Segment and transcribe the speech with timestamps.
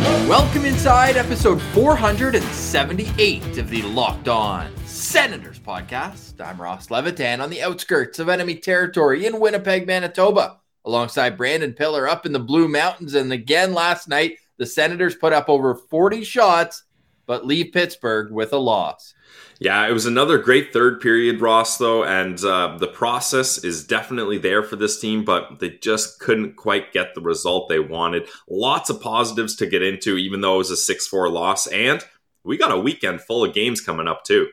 [0.00, 6.40] Welcome inside episode 478 of the Locked On Senators podcast.
[6.40, 12.08] I'm Ross Levitan on the outskirts of enemy territory in Winnipeg, Manitoba, alongside Brandon Pillar
[12.08, 13.12] up in the Blue Mountains.
[13.12, 16.84] And again, last night, the Senators put up over 40 shots,
[17.26, 19.12] but leave Pittsburgh with a loss.
[19.60, 24.38] Yeah, it was another great third period, Ross, though, and uh, the process is definitely
[24.38, 28.26] there for this team, but they just couldn't quite get the result they wanted.
[28.48, 32.02] Lots of positives to get into, even though it was a 6 4 loss, and
[32.42, 34.48] we got a weekend full of games coming up, too.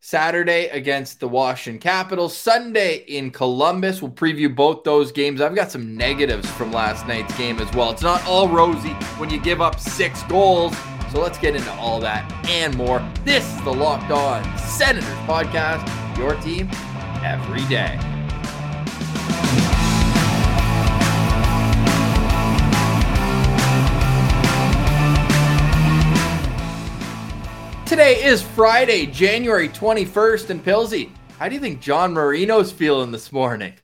[0.00, 4.02] Saturday against the Washington Capitals, Sunday in Columbus.
[4.02, 5.40] We'll preview both those games.
[5.40, 7.92] I've got some negatives from last night's game as well.
[7.92, 10.76] It's not all rosy when you give up six goals.
[11.12, 13.06] So let's get into all that and more.
[13.22, 16.70] This is the Locked On Senators podcast, your team
[17.22, 17.98] every day.
[27.84, 33.30] Today is Friday, January 21st, and Pilsy, how do you think John Marino's feeling this
[33.30, 33.74] morning?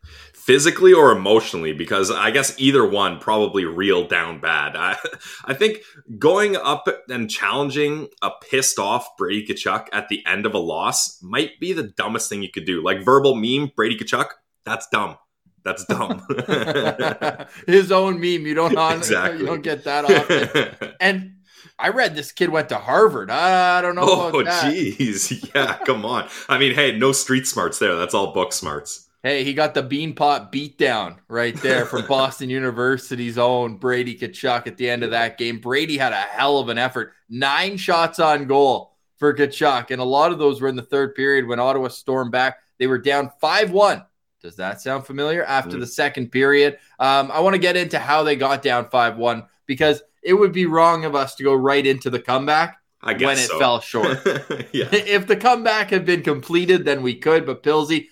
[0.48, 4.76] Physically or emotionally because I guess either one probably real down bad.
[4.76, 4.96] I,
[5.44, 5.80] I think
[6.18, 11.22] going up and challenging a pissed off Brady Tkachuk at the end of a loss
[11.22, 12.82] might be the dumbest thing you could do.
[12.82, 14.28] Like verbal meme, Brady Tkachuk,
[14.64, 15.18] that's dumb.
[15.64, 16.26] That's dumb.
[17.66, 18.46] His own meme.
[18.46, 19.40] You don't on, exactly.
[19.40, 20.94] you don't get that often.
[21.00, 21.34] and
[21.78, 23.30] I read this kid went to Harvard.
[23.30, 24.02] I don't know.
[24.02, 25.52] Oh, jeez.
[25.54, 26.26] Yeah, come on.
[26.48, 27.96] I mean, hey, no street smarts there.
[27.96, 29.07] That's all book smarts.
[29.22, 34.76] Hey, he got the beanpot beatdown right there from Boston University's own Brady Tkachuk at
[34.76, 35.58] the end of that game.
[35.58, 37.12] Brady had a hell of an effort.
[37.28, 41.16] Nine shots on goal for Tkachuk, and a lot of those were in the third
[41.16, 42.58] period when Ottawa stormed back.
[42.78, 44.04] They were down 5 1.
[44.40, 45.44] Does that sound familiar?
[45.44, 45.80] After mm.
[45.80, 49.44] the second period, um, I want to get into how they got down 5 1
[49.66, 53.48] because it would be wrong of us to go right into the comeback when it
[53.48, 53.58] so.
[53.58, 54.20] fell short.
[54.72, 54.88] yeah.
[54.92, 58.06] If the comeback had been completed, then we could, but Pilsy,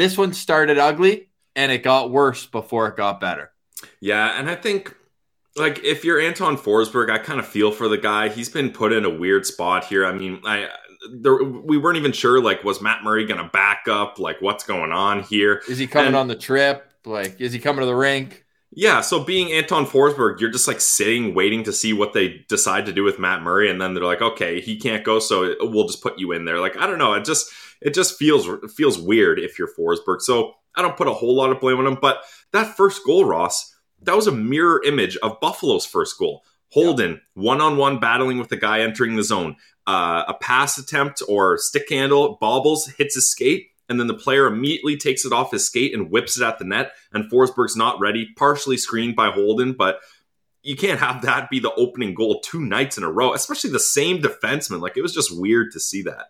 [0.00, 3.50] this one started ugly and it got worse before it got better.
[4.00, 4.94] Yeah, and I think
[5.56, 8.28] like if you're Anton Forsberg, I kind of feel for the guy.
[8.28, 10.06] He's been put in a weird spot here.
[10.06, 10.68] I mean, I
[11.12, 14.18] there, we weren't even sure like was Matt Murray going to back up?
[14.18, 15.62] Like what's going on here?
[15.68, 16.92] Is he coming and, on the trip?
[17.04, 18.44] Like is he coming to the rink?
[18.72, 22.86] Yeah, so being Anton Forsberg, you're just like sitting, waiting to see what they decide
[22.86, 25.88] to do with Matt Murray, and then they're like, okay, he can't go, so we'll
[25.88, 26.60] just put you in there.
[26.60, 27.50] Like, I don't know, it just
[27.80, 30.20] it just feels feels weird if you're Forsberg.
[30.20, 33.24] So I don't put a whole lot of blame on him, but that first goal,
[33.24, 36.44] Ross, that was a mirror image of Buffalo's first goal.
[36.72, 39.56] Holden one on one battling with the guy entering the zone.
[39.86, 44.46] Uh, a pass attempt or stick handle bobbles, hits his skate, and then the player
[44.46, 46.92] immediately takes it off his skate and whips it at the net.
[47.12, 49.98] And Forsberg's not ready, partially screened by Holden, but
[50.62, 53.80] you can't have that be the opening goal two nights in a row, especially the
[53.80, 54.80] same defenseman.
[54.80, 56.26] Like it was just weird to see that.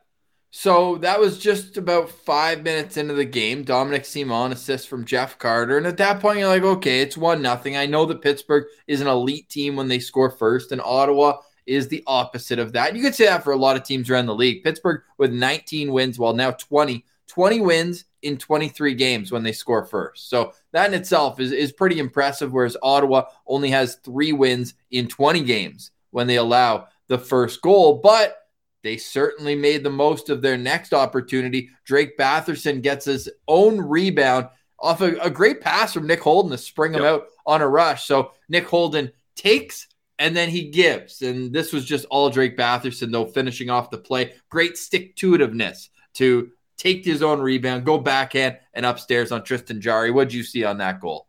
[0.52, 3.64] So that was just about five minutes into the game.
[3.64, 7.40] Dominik Simon assist from Jeff Carter, and at that point, you're like, okay, it's one
[7.40, 7.76] nothing.
[7.76, 11.86] I know that Pittsburgh is an elite team when they score first, and Ottawa is
[11.86, 12.96] the opposite of that.
[12.96, 14.64] You could say that for a lot of teams around the league.
[14.64, 19.84] Pittsburgh with 19 wins, while now 20 20 wins in 23 games when they score
[19.84, 20.28] first.
[20.28, 25.06] So that in itself is, is pretty impressive, whereas Ottawa only has three wins in
[25.06, 28.00] 20 games when they allow the first goal.
[28.02, 28.39] But
[28.82, 31.70] they certainly made the most of their next opportunity.
[31.84, 34.48] Drake Batherson gets his own rebound
[34.78, 37.12] off a, a great pass from Nick Holden to spring him yep.
[37.12, 38.06] out on a rush.
[38.06, 39.86] So Nick Holden takes
[40.18, 41.22] and then he gives.
[41.22, 44.34] And this was just all Drake Batherson, though, finishing off the play.
[44.50, 49.80] Great stick to itiveness to take his own rebound, go backhand and upstairs on Tristan
[49.80, 50.10] Jarry.
[50.10, 51.26] What'd you see on that goal?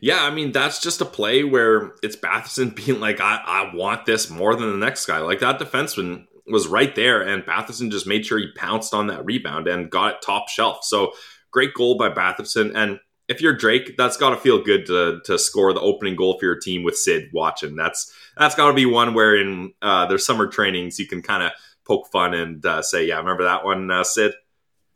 [0.00, 4.06] Yeah, I mean, that's just a play where it's Batherson being like, I, I want
[4.06, 5.18] this more than the next guy.
[5.18, 9.24] Like that defenseman was right there, and Batherson just made sure he pounced on that
[9.24, 10.84] rebound and got it top shelf.
[10.84, 11.12] So
[11.50, 12.72] great goal by Batherson.
[12.74, 16.38] And if you're Drake, that's got to feel good to to score the opening goal
[16.38, 17.76] for your team with Sid watching.
[17.76, 21.42] That's that's got to be one where in uh, their summer trainings you can kind
[21.42, 21.52] of
[21.86, 24.32] poke fun and uh, say, yeah, remember that one, uh, Sid?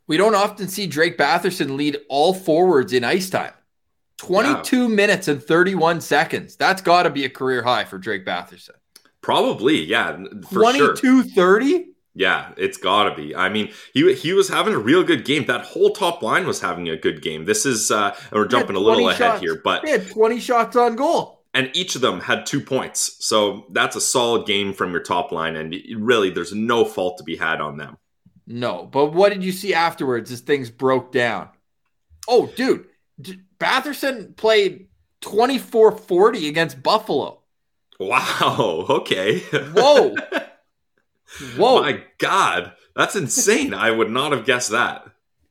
[0.05, 3.53] We don't often see Drake Batherson lead all forwards in ice time.
[4.17, 4.87] 22 yeah.
[4.87, 6.55] minutes and 31 seconds.
[6.55, 8.75] That's got to be a career high for Drake Batherson.
[9.23, 10.17] Probably, yeah.
[10.51, 11.87] 22 30?
[12.15, 13.35] Yeah, it's got to be.
[13.35, 15.45] I mean, he he was having a real good game.
[15.47, 17.45] That whole top line was having a good game.
[17.45, 19.41] This is uh we're jumping a little ahead shots.
[19.41, 21.43] here, but they had 20 shots on goal.
[21.55, 23.15] and each of them had two points.
[23.25, 27.23] So that's a solid game from your top line and really there's no fault to
[27.23, 27.97] be had on them.
[28.45, 31.49] No, but what did you see afterwards as things broke down?
[32.27, 32.85] Oh, dude,
[33.19, 34.87] D- Batherson played
[35.21, 37.39] 24-40 against Buffalo.
[38.07, 39.39] Wow, okay.
[39.39, 40.15] Whoa.
[41.57, 41.81] Whoa.
[41.81, 43.73] My god, that's insane.
[43.73, 45.05] I would not have guessed that.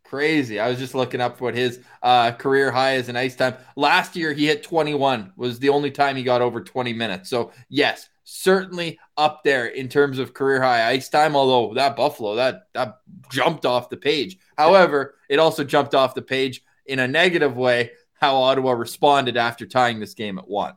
[0.04, 0.60] Crazy.
[0.60, 3.54] I was just looking up what his uh, career high is in ice time.
[3.76, 7.30] Last year, he hit 21, was the only time he got over 20 minutes.
[7.30, 11.34] So, yes, certainly up there in terms of career high ice time.
[11.34, 12.98] Although that Buffalo, that, that
[13.30, 14.38] jumped off the page.
[14.58, 19.66] However, it also jumped off the page in a negative way how Ottawa responded after
[19.66, 20.74] tying this game at one.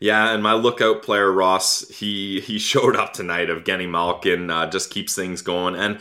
[0.00, 4.90] Yeah, and my lookout player Ross, he he showed up tonight Evgeni Malkin, uh, just
[4.90, 5.98] keeps things going, and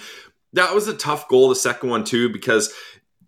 [0.53, 2.73] that was a tough goal, the second one too, because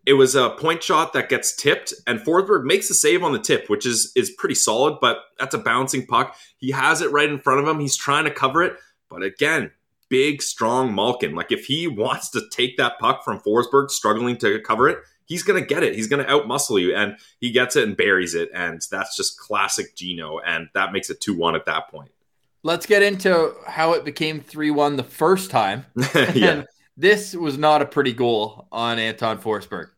[0.06, 3.40] it was a point shot that gets tipped, and Forsberg makes a save on the
[3.40, 6.36] tip, which is is pretty solid, but that's a bouncing puck.
[6.58, 7.80] He has it right in front of him.
[7.80, 8.76] He's trying to cover it,
[9.10, 9.72] but again,
[10.10, 11.36] big, strong Malkin.
[11.36, 15.44] Like if he wants to take that puck from Forsberg, struggling to cover it, he's
[15.44, 15.96] going to get it.
[15.96, 19.40] He's going to outmuscle you, and he gets it and buries it, and that's just
[19.40, 22.12] classic Gino, and that makes it two one at that point.
[22.66, 25.86] Let's get into how it became 3 1 the first time.
[26.34, 26.64] yeah,
[26.96, 29.90] this was not a pretty goal on Anton Forsberg,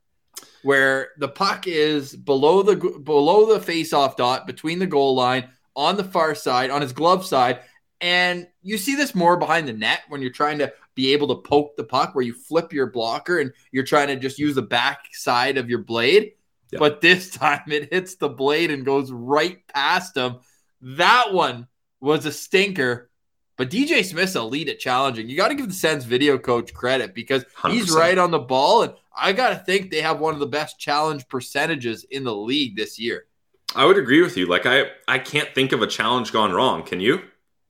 [0.63, 5.95] where the puck is below the below the face-off dot between the goal line on
[5.95, 7.59] the far side, on his glove side,
[8.01, 11.47] and you see this more behind the net when you're trying to be able to
[11.47, 14.61] poke the puck, where you flip your blocker and you're trying to just use the
[14.61, 16.33] back side of your blade.
[16.71, 16.79] Yeah.
[16.79, 20.39] But this time it hits the blade and goes right past him.
[20.81, 21.67] That one
[21.99, 23.09] was a stinker.
[23.57, 25.29] But DJ Smith's elite at challenging.
[25.29, 27.95] You got to give the Sens video coach credit because he's 100%.
[27.95, 28.83] right on the ball.
[28.83, 32.35] And I got to think they have one of the best challenge percentages in the
[32.35, 33.27] league this year.
[33.73, 34.45] I would agree with you.
[34.45, 36.83] Like I, I can't think of a challenge gone wrong.
[36.83, 37.21] Can you?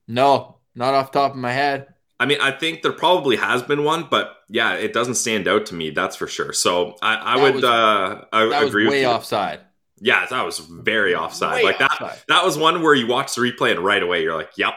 [0.08, 1.88] No, not off the top of my head.
[2.18, 5.66] I mean, I think there probably has been one, but yeah, it doesn't stand out
[5.66, 5.90] to me.
[5.90, 6.52] That's for sure.
[6.54, 9.08] So I, I would, was- uh, I That was agree with way you.
[9.08, 9.60] offside.
[10.00, 11.56] Yeah, that was very offside.
[11.56, 12.18] Way like that, offside.
[12.28, 14.74] that was one where you watch the replay and right away you're like, "Yep,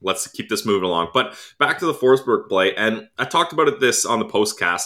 [0.00, 3.68] let's keep this moving along." But back to the Forsberg play, and I talked about
[3.68, 4.84] it this on the postcast.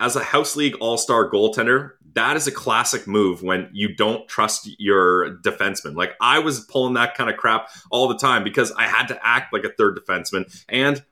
[0.00, 4.26] As a house league all star goaltender, that is a classic move when you don't
[4.26, 5.94] trust your defenseman.
[5.94, 9.20] Like I was pulling that kind of crap all the time because I had to
[9.22, 10.64] act like a third defenseman.
[10.68, 11.04] And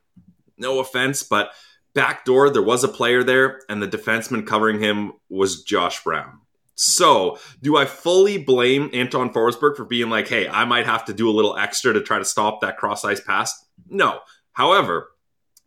[0.56, 1.51] no offense, but
[1.95, 6.41] backdoor there was a player there, and the defenseman covering him was Josh Brown.
[6.77, 11.12] So, do I fully blame Anton Forsberg for being like, hey, I might have to
[11.12, 13.65] do a little extra to try to stop that cross ice pass?
[13.89, 14.21] No.
[14.53, 15.11] However,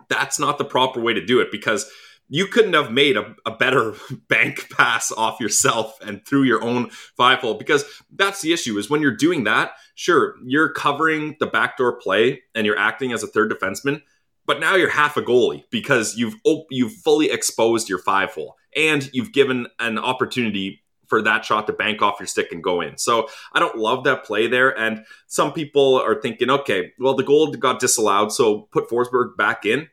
[0.09, 1.89] that's not the proper way to do it because
[2.29, 3.93] you couldn't have made a, a better
[4.27, 8.89] bank pass off yourself and through your own five hole because that's the issue is
[8.89, 13.27] when you're doing that, sure, you're covering the backdoor play and you're acting as a
[13.27, 14.01] third defenseman,
[14.45, 18.55] but now you're half a goalie because you've op- you've fully exposed your five hole
[18.75, 22.81] and you've given an opportunity for that shot to bank off your stick and go
[22.81, 22.97] in.
[22.97, 24.77] So I don't love that play there.
[24.77, 29.65] And some people are thinking, okay, well the goal got disallowed, so put Forsberg back
[29.65, 29.89] in.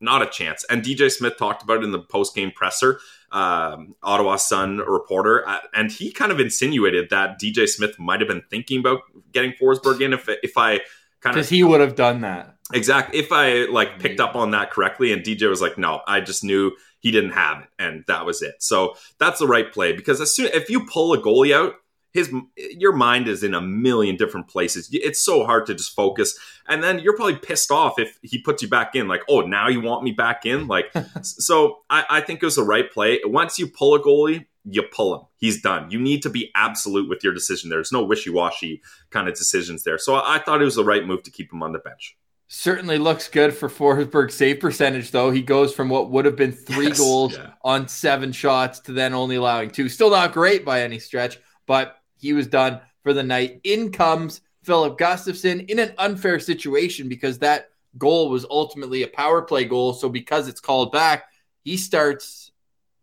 [0.00, 0.64] No, not a chance.
[0.70, 3.00] And DJ Smith talked about it in the post game presser.
[3.30, 8.28] Um, Ottawa Sun reporter, uh, and he kind of insinuated that DJ Smith might have
[8.28, 9.00] been thinking about
[9.32, 10.12] getting Forsberg in.
[10.12, 10.80] If if I
[11.20, 12.54] kind of Because he would have done that.
[12.72, 13.18] Exactly.
[13.18, 16.44] If I like picked up on that correctly, and DJ was like, "No, I just
[16.44, 20.20] knew he didn't have it, and that was it." So that's the right play because
[20.20, 21.74] as soon if you pull a goalie out,
[22.14, 24.88] his your mind is in a million different places.
[24.92, 28.62] It's so hard to just focus, and then you're probably pissed off if he puts
[28.62, 29.08] you back in.
[29.08, 30.68] Like, oh, now you want me back in?
[30.68, 30.92] Like,
[31.22, 33.20] so I, I think it was the right play.
[33.24, 35.26] Once you pull a goalie, you pull him.
[35.36, 35.90] He's done.
[35.90, 37.68] You need to be absolute with your decision.
[37.68, 38.80] There's no wishy washy
[39.10, 39.98] kind of decisions there.
[39.98, 42.16] So I, I thought it was the right move to keep him on the bench.
[42.46, 45.32] Certainly looks good for Forsberg's save percentage, though.
[45.32, 47.50] He goes from what would have been three Yes, goals yeah.
[47.64, 49.88] on seven shots to then only allowing two.
[49.88, 53.60] Still not great by any stretch, but he was done for the night.
[53.64, 59.42] In comes Filip Gustavsson in an unfair situation because that goal was ultimately a power
[59.42, 59.92] play goal.
[59.92, 61.24] So because it's called back,
[61.62, 62.50] he starts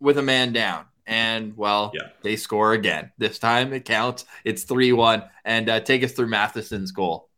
[0.00, 0.86] with a man down.
[1.06, 2.08] And well, Yeah.
[2.22, 3.12] they score again.
[3.18, 4.24] This time it counts.
[4.44, 5.22] It's 3 1.
[5.44, 7.28] And uh, take us through Matheson's goal.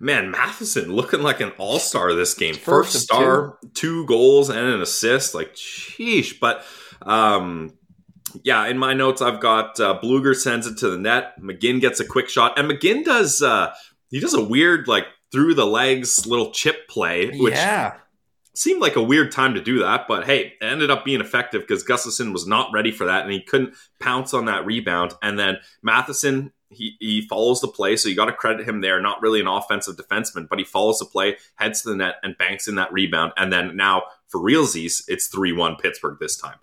[0.00, 2.54] Man, Matheson looking like an all star this game.
[2.54, 4.04] First First, star, two.
[4.06, 5.34] goals and an assist.
[5.34, 6.38] Like, sheesh.
[6.40, 6.64] But
[7.02, 7.72] um,
[8.42, 11.40] yeah, in my notes, I've got uh, Blueger sends it to the net.
[11.40, 13.72] McGinn gets a quick shot, and McGinn does uh,
[14.10, 17.94] he does a weird like through the legs little chip play, which yeah.
[18.54, 21.62] seemed like a weird time to do that, but hey, it ended up being effective
[21.62, 25.14] because Gustavsson was not ready for that and he couldn't pounce on that rebound.
[25.22, 29.00] And then Matheson, he, he follows the play, so you got to credit him there.
[29.00, 32.38] Not really an offensive defenseman, but he follows the play, heads to the net, and
[32.38, 33.32] banks in that rebound.
[33.36, 36.58] And then now for realsies, it's 3 1 Pittsburgh this time.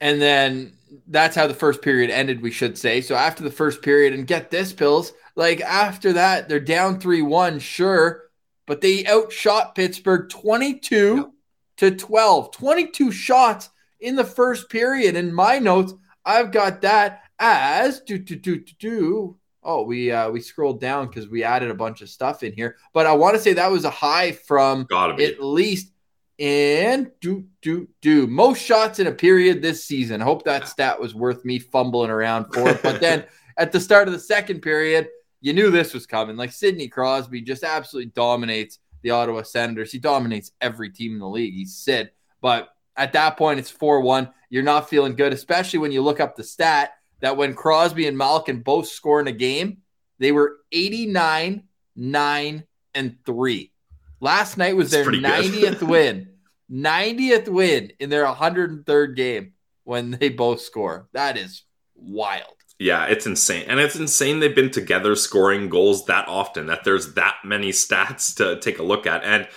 [0.00, 0.74] And then
[1.06, 3.00] that's how the first period ended, we should say.
[3.00, 7.22] So after the first period, and get this, Pills, like after that, they're down 3
[7.22, 8.26] 1, sure
[8.66, 11.30] but they outshot Pittsburgh 22 yep.
[11.78, 12.50] to 12.
[12.50, 15.16] 22 shots in the first period.
[15.16, 19.36] In my notes, I've got that as do do do do do.
[19.62, 22.76] Oh, we uh, we scrolled down because we added a bunch of stuff in here.
[22.92, 25.92] But I want to say that was a high from at least
[26.38, 30.20] and do do do most shots in a period this season.
[30.20, 32.82] Hope that stat was worth me fumbling around for it.
[32.82, 33.24] But then
[33.56, 35.08] at the start of the second period,
[35.40, 36.36] you knew this was coming.
[36.36, 39.92] Like Sidney Crosby just absolutely dominates the Ottawa Senators.
[39.92, 41.54] He dominates every team in the league.
[41.54, 42.10] He's Sid.
[42.40, 44.30] But at that point, it's 4 1.
[44.50, 48.16] You're not feeling good, especially when you look up the stat that when Crosby and
[48.16, 49.78] Malkin both score in a game,
[50.18, 51.64] they were 89,
[51.96, 52.64] 9,
[52.94, 53.72] and 3.
[54.20, 56.28] Last night was That's their 90th win.
[56.70, 59.52] 90th win in their 103rd game
[59.84, 61.08] when they both score.
[61.12, 61.62] That is
[61.94, 62.54] wild.
[62.78, 63.64] Yeah, it's insane.
[63.68, 68.36] And it's insane they've been together scoring goals that often, that there's that many stats
[68.36, 69.24] to take a look at.
[69.24, 69.48] And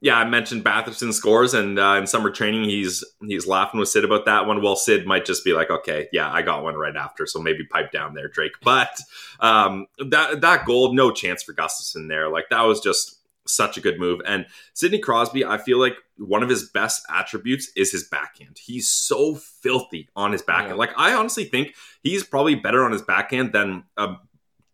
[0.00, 4.04] yeah, I mentioned Batherson scores, and uh, in summer training, he's he's laughing with Sid
[4.04, 4.62] about that one.
[4.62, 7.64] Well, Sid might just be like, "Okay, yeah, I got one right after, so maybe
[7.66, 8.90] pipe down there, Drake." But
[9.40, 12.28] um, that that goal, no chance for Gustavsson there.
[12.28, 13.17] Like that was just
[13.48, 14.20] such a good move.
[14.26, 18.58] And Sidney Crosby, I feel like one of his best attributes is his backhand.
[18.58, 20.72] He's so filthy on his backhand.
[20.72, 20.78] Yeah.
[20.78, 24.16] Like I honestly think he's probably better on his backhand than a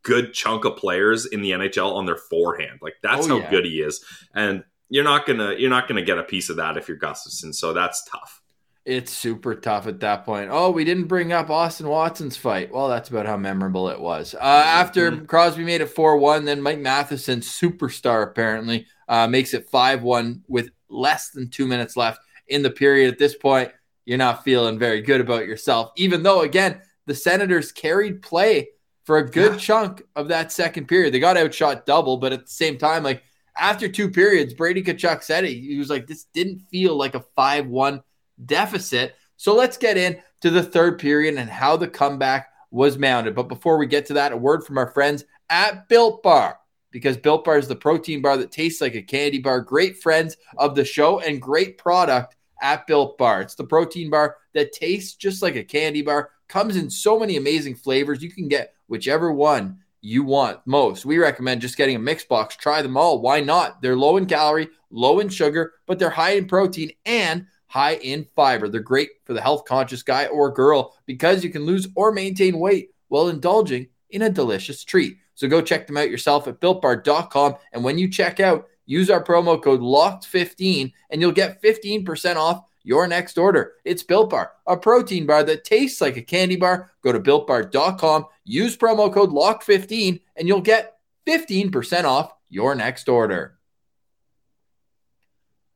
[0.03, 2.79] good chunk of players in the NHL on their forehand.
[2.81, 3.51] Like that's oh, how yeah.
[3.51, 4.05] good he is.
[4.35, 7.55] And you're not gonna you're not gonna get a piece of that if you're Gustavsson.
[7.55, 8.43] So that's tough.
[8.85, 10.51] It's super tough at that point.
[10.53, 12.71] Oh, we didn't bring up Austin Watson's fight.
[12.71, 14.35] Well, that's about how memorable it was.
[14.35, 15.25] Uh, after mm-hmm.
[15.25, 20.45] Crosby made it 4 1, then Mike Matheson, superstar apparently, uh, makes it 5 1
[20.49, 23.11] with less than two minutes left in the period.
[23.11, 23.73] At this point,
[24.05, 28.69] you're not feeling very good about yourself, even though, again, the Senators carried play
[29.05, 29.59] for a good yeah.
[29.59, 31.15] chunk of that second period.
[31.15, 33.23] They got outshot double, but at the same time, like
[33.57, 35.55] after two periods, Brady Tkachuk said it.
[35.55, 38.03] He was like, this didn't feel like a 5 1
[38.45, 39.17] deficit.
[39.37, 43.35] So let's get into the third period and how the comeback was mounted.
[43.35, 46.59] But before we get to that, a word from our friends at Built Bar.
[46.91, 49.61] Because Built Bar is the protein bar that tastes like a candy bar.
[49.61, 53.43] Great friends of the show and great product at Built Bar.
[53.43, 57.37] It's the protein bar that tastes just like a candy bar, comes in so many
[57.37, 58.23] amazing flavors.
[58.23, 61.05] You can get whichever one you want most.
[61.05, 62.57] We recommend just getting a mix box.
[62.57, 63.21] Try them all.
[63.21, 63.83] Why not?
[63.83, 68.25] They're low in calorie, low in sugar, but they're high in protein and high in
[68.37, 68.69] fiber.
[68.69, 72.61] They're great for the health conscious guy or girl because you can lose or maintain
[72.61, 75.17] weight while indulging in a delicious treat.
[75.35, 77.57] So go check them out yourself at builtbar.com.
[77.73, 82.63] And when you check out, use our promo code LOCKED15 and you'll get 15% off
[82.85, 83.73] your next order.
[83.85, 86.93] It's Built Bar, a protein bar that tastes like a candy bar.
[87.03, 93.59] Go to builtbar.com, use promo code LOCK15, and you'll get 15% off your next order.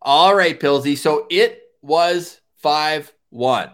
[0.00, 0.96] All right, Pilsy.
[0.96, 3.70] So it was 5 1,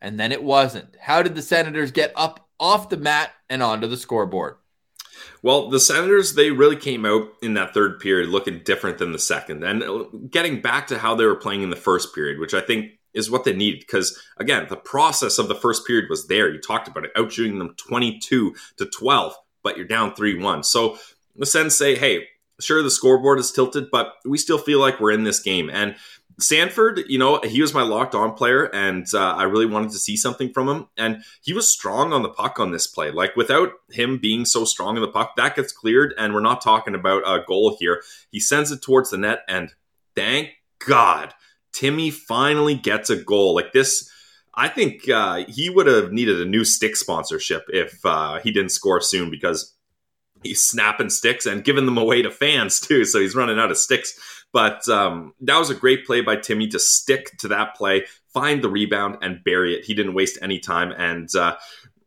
[0.00, 0.96] and then it wasn't.
[1.00, 4.56] How did the Senators get up off the mat and onto the scoreboard?
[5.42, 9.18] Well, the Senators, they really came out in that third period looking different than the
[9.18, 9.64] second.
[9.64, 12.60] And uh, getting back to how they were playing in the first period, which I
[12.60, 13.80] think is what they needed.
[13.80, 16.50] Because again, the process of the first period was there.
[16.50, 20.62] You talked about it, outshooting them 22 to 12, but you're down 3 1.
[20.64, 20.98] So
[21.36, 22.26] the Sens say, hey,
[22.60, 25.70] sure, the scoreboard is tilted, but we still feel like we're in this game.
[25.72, 25.96] And
[26.40, 29.98] Sanford, you know, he was my locked on player, and uh, I really wanted to
[29.98, 30.86] see something from him.
[30.96, 33.10] And he was strong on the puck on this play.
[33.10, 36.62] Like, without him being so strong in the puck, that gets cleared, and we're not
[36.62, 38.02] talking about a goal here.
[38.30, 39.72] He sends it towards the net, and
[40.14, 40.50] thank
[40.86, 41.34] God,
[41.72, 43.54] Timmy finally gets a goal.
[43.54, 44.10] Like, this.
[44.54, 48.70] I think uh, he would have needed a new stick sponsorship if uh, he didn't
[48.70, 49.72] score soon because
[50.42, 53.04] he's snapping sticks and giving them away to fans too.
[53.04, 56.68] So he's running out of sticks but um, that was a great play by Timmy
[56.68, 59.84] to stick to that play, find the rebound, and bury it.
[59.84, 60.92] He didn't waste any time.
[60.92, 61.56] And uh,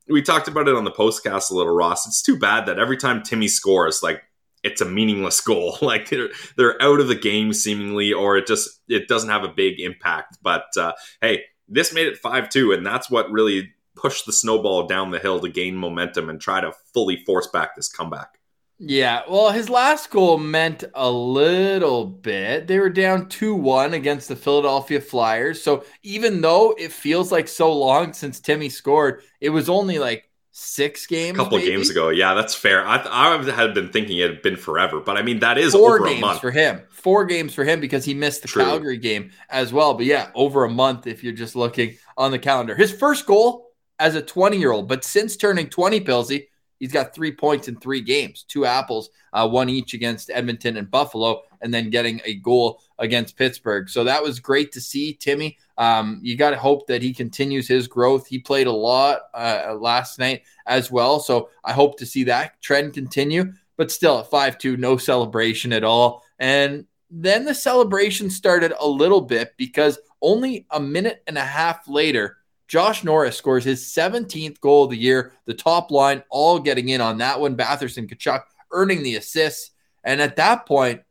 [0.07, 2.07] we talked about it on the postcast a little, Ross.
[2.07, 4.23] It's too bad that every time Timmy scores, like
[4.63, 5.77] it's a meaningless goal.
[5.81, 9.49] Like they're they're out of the game seemingly, or it just it doesn't have a
[9.49, 10.37] big impact.
[10.41, 14.87] But uh, hey, this made it five two, and that's what really pushed the snowball
[14.87, 18.39] down the hill to gain momentum and try to fully force back this comeback.
[18.83, 22.65] Yeah, well, his last goal meant a little bit.
[22.65, 25.61] They were down 2 1 against the Philadelphia Flyers.
[25.61, 30.31] So even though it feels like so long since Timmy scored, it was only like
[30.49, 31.37] six games.
[31.37, 31.69] A couple maybe?
[31.69, 32.09] games ago.
[32.09, 32.83] Yeah, that's fair.
[32.83, 35.97] I, I had been thinking it had been forever, but I mean, that is Four
[35.97, 36.41] over a games month.
[36.41, 36.81] for him.
[36.89, 38.63] Four games for him because he missed the True.
[38.63, 39.93] Calgary game as well.
[39.93, 42.75] But yeah, over a month if you're just looking on the calendar.
[42.75, 43.67] His first goal
[43.99, 46.47] as a 20 year old, but since turning 20, Pilsy,
[46.81, 50.89] he's got three points in three games, two apples, uh, one each against Edmonton and
[50.89, 53.87] Buffalo, and then getting a goal against Pittsburgh.
[53.87, 55.59] So that was great to see, Timmy.
[55.77, 58.25] Um, you got to hope that he continues his growth.
[58.25, 61.19] He played a lot uh, last night as well.
[61.19, 63.53] So I hope to see that trend continue.
[63.77, 66.23] But still, at 5 2, no celebration at all.
[66.39, 71.87] And then the celebration started a little bit because only a minute and a half
[71.87, 72.37] later,
[72.71, 75.33] Josh Norris scores his 17th goal of the year.
[75.45, 77.57] The top line all getting in on that one.
[77.57, 79.71] Batherson Tkachuk earning the assists.
[80.05, 81.01] And at that point,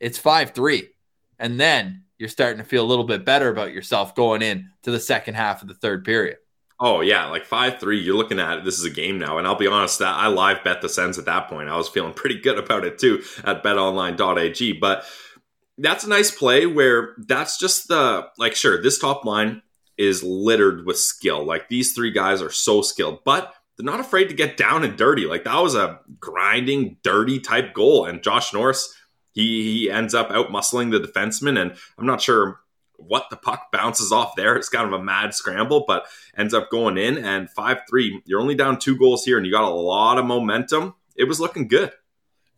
[0.00, 0.86] it's 5 3.
[1.38, 4.90] And then you're starting to feel a little bit better about yourself going in to
[4.90, 6.36] the second half of the third period.
[6.78, 7.98] Oh yeah, like five three.
[7.98, 8.64] You're looking at it.
[8.64, 9.98] This is a game now, and I'll be honest.
[9.98, 11.68] That I live bet the Sens at that point.
[11.68, 14.74] I was feeling pretty good about it too at BetOnline.ag.
[14.74, 15.04] But
[15.76, 18.54] that's a nice play where that's just the like.
[18.54, 19.62] Sure, this top line
[19.98, 21.44] is littered with skill.
[21.44, 24.96] Like these three guys are so skilled, but they're not afraid to get down and
[24.96, 25.26] dirty.
[25.26, 28.94] Like that was a grinding, dirty type goal, and Josh Norris.
[29.32, 32.60] He, he ends up out muscling the defenseman, and I'm not sure
[32.96, 34.56] what the puck bounces off there.
[34.56, 37.16] It's kind of a mad scramble, but ends up going in.
[37.18, 40.24] And 5 3, you're only down two goals here, and you got a lot of
[40.24, 40.94] momentum.
[41.16, 41.92] It was looking good.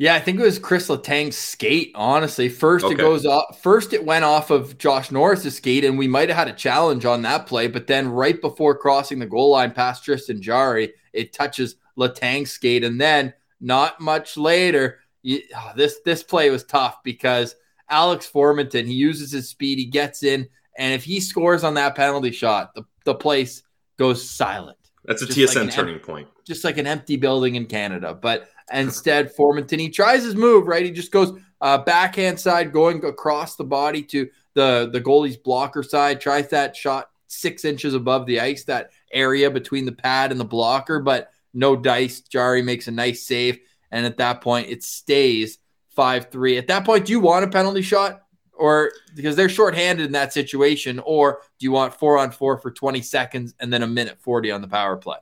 [0.00, 1.92] Yeah, I think it was Chris Letang's skate.
[1.94, 2.94] Honestly, first Okay.
[2.94, 3.60] it goes off.
[3.62, 7.04] First, it went off of Josh Norris's skate, and we might have had a challenge
[7.04, 7.68] on that play.
[7.68, 12.82] But then, right before crossing the goal line past Tristan Jarry, it touches Letang's skate,
[12.82, 17.54] and then not much later, you, oh, this this play was tough because
[17.90, 21.94] Alex Formenton he uses his speed, he gets in, and if he scores on that
[21.94, 23.64] penalty shot, the the place
[23.98, 26.28] goes silent That's a Just TSN an turning point.
[26.44, 28.14] just like an empty building in Canada.
[28.14, 30.84] But instead, Formenton, he tries his move, right?
[30.84, 35.82] He just goes uh, backhand side, going across the body to the, the goalie's blocker
[35.82, 40.40] side, tries that shot six inches above the ice, that area between the pad and
[40.40, 42.20] the blocker, but no dice.
[42.20, 43.58] Jarry makes a nice save.
[43.90, 45.58] And at that point, it stays
[45.96, 46.58] 5 3.
[46.58, 48.22] At that point, do you want a penalty shot?
[48.60, 52.70] Or because they're shorthanded in that situation, or do you want four on four for
[52.70, 55.16] 20 seconds and then a minute 40 on the power play?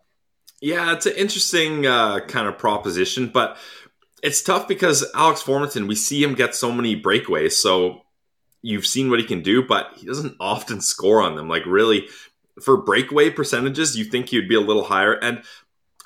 [0.61, 3.57] Yeah, it's an interesting uh, kind of proposition, but
[4.22, 7.53] it's tough because Alex Formenton, we see him get so many breakaways.
[7.53, 8.03] So
[8.62, 11.48] you've seen what he can do, but he doesn't often score on them.
[11.48, 12.09] Like, really,
[12.62, 15.12] for breakaway percentages, you think he'd be a little higher.
[15.12, 15.42] And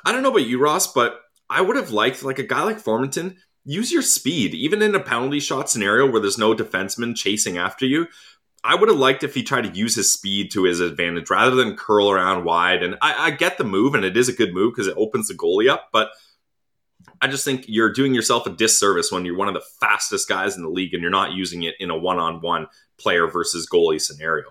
[0.05, 2.83] I don't know about you, Ross, but I would have liked, like, a guy like
[2.83, 7.59] Formenton, use your speed, even in a penalty shot scenario where there's no defenseman chasing
[7.59, 8.07] after you.
[8.65, 11.57] I would have liked if he tried to use his speed to his advantage rather
[11.57, 12.83] than curl around wide.
[12.83, 15.29] And I, I get the move, and it is a good move because it opens
[15.29, 15.89] the goalie up.
[15.93, 16.11] But
[17.21, 20.57] I just think you're doing yourself a disservice when you're one of the fastest guys
[20.57, 23.69] in the league and you're not using it in a one on one player versus
[23.69, 24.47] goalie scenario.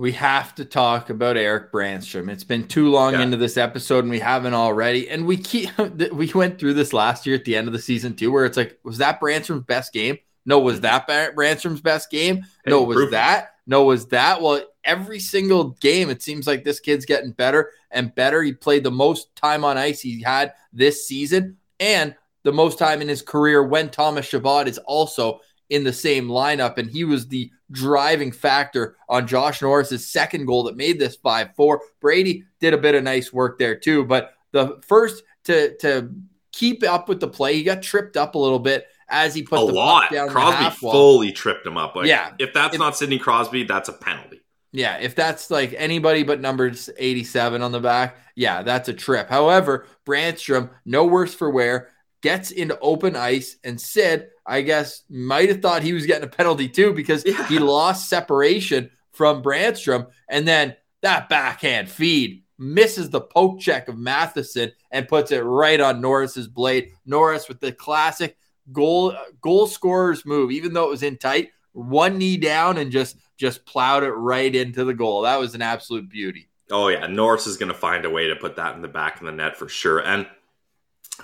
[0.00, 2.30] We have to talk about Erik Brannstrom.
[2.30, 3.20] It's been too long Yeah.
[3.20, 5.10] into this episode and we haven't already.
[5.10, 5.76] And we keep
[6.10, 8.56] we went through this last year at the end of the season too, where it's
[8.56, 10.16] like, was that Brannstrom's best game?
[10.46, 10.82] No, was mm-hmm.
[10.84, 12.46] that Bar- Brannstrom's best game?
[12.66, 13.56] No, was that?
[13.66, 14.40] No, was that?
[14.40, 18.42] Well, every single game, it seems like this kid's getting better and better.
[18.42, 23.02] He played the most time on ice he had this season and the most time
[23.02, 26.78] in his career when Thomas Chabot is also in the same lineup.
[26.78, 31.54] And he was the driving factor on Josh Norris's second goal that made this 5
[31.56, 31.80] 4.
[32.00, 34.04] Brady did a bit of nice work there too.
[34.04, 36.10] But the first to, to
[36.52, 39.62] keep up with the play, he got tripped up a little bit as he put
[39.62, 40.02] a the lot.
[40.02, 41.96] puck down Crosby fully tripped him up.
[41.96, 42.32] Like, Yeah.
[42.38, 44.40] If that's If- not Sidney Crosby, that's a penalty.
[44.72, 49.28] Yeah, if that's like anybody but numbers 87 on the back, yeah, that's a trip.
[49.28, 51.88] However, Brannstrom, no worse for wear,
[52.22, 56.30] gets into open ice, and Sid, I guess, might have thought he was getting a
[56.30, 57.46] penalty too because Yeah.
[57.48, 60.06] he lost separation from Brannstrom.
[60.28, 65.80] And then that backhand feed misses the poke check of Matheson and puts it right
[65.80, 66.90] on Norris's blade.
[67.06, 68.36] Norris with the classic
[68.72, 73.16] goal goal scorer's move, even though it was in tight, one knee down and just
[73.38, 75.22] just plowed it right into the goal.
[75.22, 76.48] That was an absolute beauty.
[76.70, 79.18] Oh yeah, Norris is going to find a way to put that in the back
[79.18, 80.00] of the net for sure.
[80.00, 80.26] And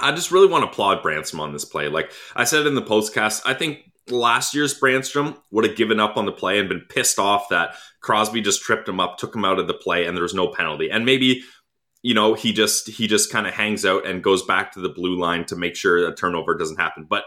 [0.01, 1.89] I just really want to applaud Brannstrom on this play.
[1.89, 6.17] Like I said in the postcast, I think last year's Brannstrom would have given up
[6.17, 9.45] on the play and been pissed off that Crosby just tripped him up, took him
[9.45, 10.91] out of the play, and there was no penalty.
[10.91, 11.43] And maybe
[12.07, 14.89] you know, he just he just kind of hangs out and goes back to the
[14.89, 17.05] blue line to make sure a turnover doesn't happen.
[17.09, 17.25] But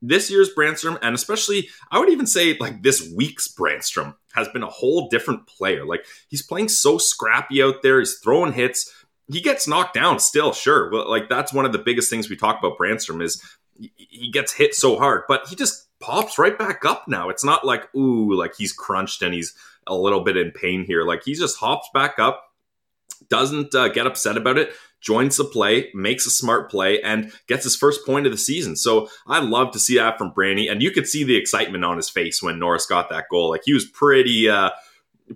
[0.00, 4.62] this year's Brannstrom, and especially I would even say like this week's Brannstrom, has been
[4.62, 5.84] a whole different player.
[5.84, 7.98] Like he's playing so scrappy out there.
[7.98, 8.90] He's throwing hits.
[9.30, 10.92] He gets knocked down still, sure.
[10.92, 13.42] Like that's one of the biggest things we talk about Brannstrom is
[13.78, 17.28] he gets hit so hard, but he just pops right back up now.
[17.28, 19.54] It's not like ooh, like he's crunched and he's
[19.86, 21.04] a little bit in pain here.
[21.04, 22.44] Like he just hops back up,
[23.28, 27.64] doesn't uh, get upset about it, joins the play, makes a smart play, and gets
[27.64, 28.76] his first point of the season.
[28.76, 31.96] So I love to see that from Brandy, and you could see the excitement on
[31.96, 33.50] his face when Norris got that goal.
[33.50, 34.48] Like he was pretty.
[34.48, 34.70] Uh,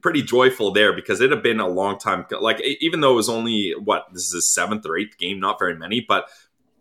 [0.00, 3.28] pretty joyful there because it had been a long time like even though it was
[3.28, 6.28] only what this is his seventh or eighth game not very many but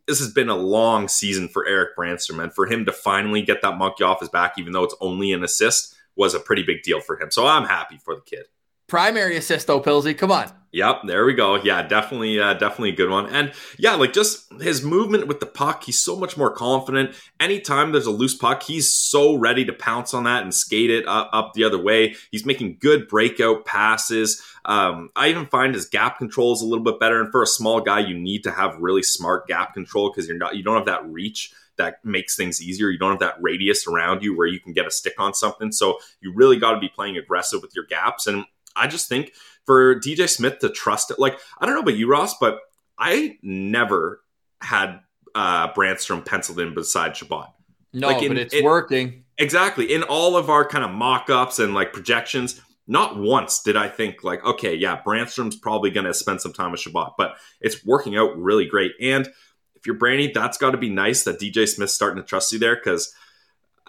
[0.08, 3.62] this has been a long season for Erik Brannstrom, and for him to finally get
[3.62, 6.84] that monkey off his back, even though it's only an assist, was a pretty big
[6.84, 7.32] deal for him.
[7.32, 8.46] So I'm happy for the kid.
[8.88, 10.18] Primary assist though, Pilsy.
[10.18, 10.52] Come on.
[10.76, 11.56] Yep, there we go.
[11.56, 13.28] Yeah, definitely, uh, definitely a good one.
[13.28, 17.16] And yeah, like just his movement with the puck, he's so much more confident.
[17.40, 21.08] Anytime there's a loose puck, he's so ready to pounce on that and skate it
[21.08, 22.16] up, up the other way.
[22.30, 24.44] He's making good breakout passes.
[24.66, 27.22] Um, I even find his gap control is a little bit better.
[27.22, 30.38] And for a small guy, you need to have really smart gap control because you're
[30.38, 32.90] not, you don't have that reach that makes things easier.
[32.90, 35.72] You don't have that radius around you where you can get a stick on something.
[35.72, 38.28] So you really got to be playing aggressive with your gaps.
[38.28, 39.34] And I just think
[39.66, 42.60] for DJ Smith to trust it, like, I don't know about you, Ross, but
[42.98, 44.22] I never
[44.62, 45.00] had
[45.34, 47.54] uh, Brannstrom penciled in beside Chabot.
[47.94, 49.24] No, like in, but it's it, working.
[49.38, 49.94] Exactly.
[49.94, 53.88] In all of our kind of mock ups and like projections, not once did I
[53.88, 57.84] think, like, okay, yeah, Brannstrom's probably going to spend some time with Chabot, but it's
[57.86, 58.92] working out really great.
[59.02, 59.28] And
[59.76, 62.60] if you're Brandy, that's got to be nice that DJ Smith's starting to trust you
[62.60, 63.14] there because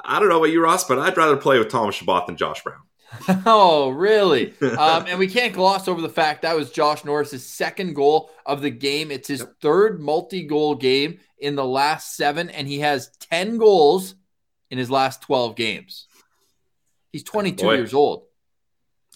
[0.05, 2.63] I don't know about you, Ross, but I'd rather play with Thomas Chabot than Josh
[2.63, 2.83] Brown.
[3.47, 4.55] oh, really?
[4.63, 8.63] um, and we can't gloss over the fact that was Josh Norris's second goal of
[8.63, 9.11] the game.
[9.11, 9.55] It's his yep.
[9.61, 14.15] third multi-goal game in the last seven, and he has ten goals
[14.71, 16.07] in his last twelve games.
[17.13, 17.75] He's 22 Boy.
[17.77, 18.25] years old.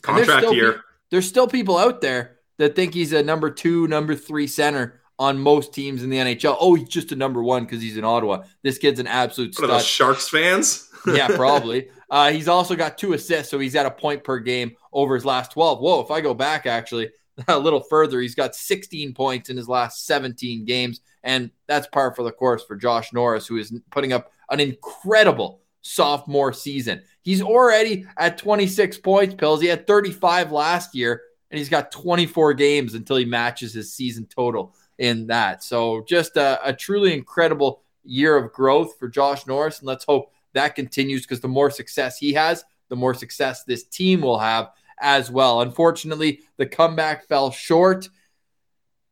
[0.01, 0.73] Contract there's year.
[0.73, 0.79] Pe-
[1.11, 5.39] there's still people out there that think he's a number two, number three center on
[5.39, 6.57] most teams in the NHL.
[6.59, 8.45] Oh, he's just a number one because he's in Ottawa.
[8.63, 9.83] This kid's an absolute what stud.
[9.83, 10.90] Sharks fans?
[11.07, 11.89] Yeah, probably.
[12.11, 15.25] Uh, he's also got two assists, so he's at a point per game over his
[15.25, 15.81] last 12.
[15.81, 17.11] Whoa, if I go back actually
[17.49, 21.01] a little further, he's got 16 points in his last 17 games.
[21.23, 25.61] And that's par for the course for Josh Norris, who is putting up an incredible
[25.83, 27.03] sophomore season.
[27.23, 29.61] He's already at 26 points, Pills.
[29.61, 34.27] He had 35 last year, and he's got 24 games until he matches his season
[34.27, 35.63] total in that.
[35.63, 39.79] So just a, a truly incredible year of growth for Josh Norris.
[39.79, 43.85] And let's hope that continues because the more success he has, the more success this
[43.85, 45.61] team will have as well.
[45.63, 48.09] Unfortunately, the comeback fell short.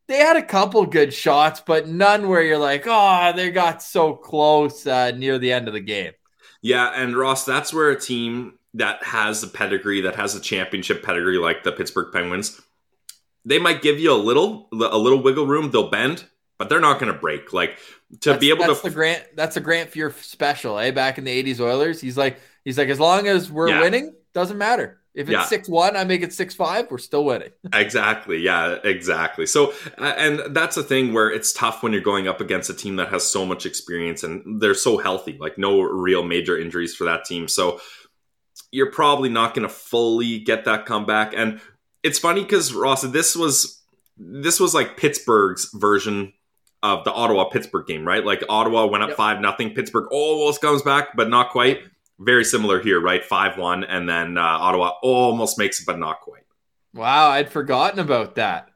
[0.06, 4.14] They had a couple good shots, but none where you're like, oh, they got so
[4.14, 6.12] close uh, near the end of the game.
[6.62, 11.02] Yeah, and Ross, that's where a team that has a pedigree, that has a championship
[11.02, 12.60] pedigree, like the Pittsburgh Penguins,
[13.44, 15.70] they might give you a little, a little wiggle room.
[15.70, 16.24] They'll bend,
[16.58, 17.52] but they're not going to break.
[17.52, 17.78] Like
[18.20, 20.90] to that's, be able that's to the Grant that's a Grant Fuhr special, eh?
[20.90, 23.80] Back in the '80s Oilers, he's like he's like as long as we're yeah.
[23.80, 24.98] winning, doesn't matter.
[25.18, 25.74] If it's six yeah.
[25.74, 26.88] one, I make it six five.
[26.92, 27.50] We're still winning.
[27.72, 28.38] exactly.
[28.38, 28.76] Yeah.
[28.84, 29.46] Exactly.
[29.46, 32.96] So, and that's a thing where it's tough when you're going up against a team
[32.96, 35.36] that has so much experience and they're so healthy.
[35.40, 37.48] Like no real major injuries for that team.
[37.48, 37.80] So
[38.70, 41.32] you're probably not going to fully get that comeback.
[41.34, 41.60] And
[42.04, 43.82] it's funny because Ross, this was
[44.18, 46.32] this was like Pittsburgh's version
[46.82, 48.24] of the Ottawa Pittsburgh game, right?
[48.24, 49.42] Like Ottawa went up five yep.
[49.42, 49.74] nothing.
[49.74, 51.80] Pittsburgh almost comes back, but not quite.
[52.20, 53.24] Very similar here, right?
[53.24, 56.42] Five one, and then uh, Ottawa almost makes it, but not quite.
[56.94, 58.70] Wow, I'd forgotten about that.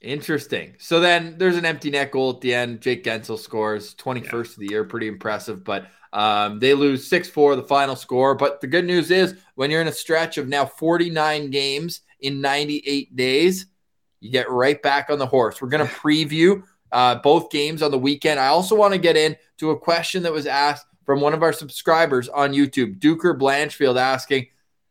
[0.00, 0.74] Interesting.
[0.78, 2.80] So then there's an empty net goal at the end.
[2.80, 4.40] Jake Guentzel scores 21st yeah.
[4.40, 4.84] of the year.
[4.84, 5.64] Pretty impressive.
[5.64, 8.34] But um, they lose 6 4, the final score.
[8.34, 12.40] But the good news is when you're in a stretch of now 49 games in
[12.40, 13.66] 98 days,
[14.20, 15.60] you get right back on the horse.
[15.60, 18.40] We're going to preview uh, both games on the weekend.
[18.40, 21.52] I also want to get into a question that was asked from one of our
[21.52, 24.46] subscribers on YouTube, Duker Blanchfield, asking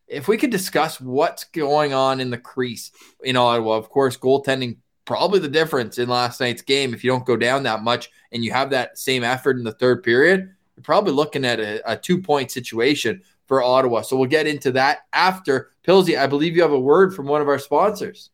[0.07, 2.91] if we could discuss what's going on in the crease
[3.23, 3.77] in Ottawa.
[3.77, 6.93] Of course, goaltending probably the difference in last night's game.
[6.93, 9.73] If you don't go down that much and you have that same effort in the
[9.73, 14.01] third period, you're probably looking at a, a two point situation for Ottawa.
[14.01, 15.71] So we'll get into that after.
[15.85, 18.29] Pilsy, I believe you have a word from one of our sponsors.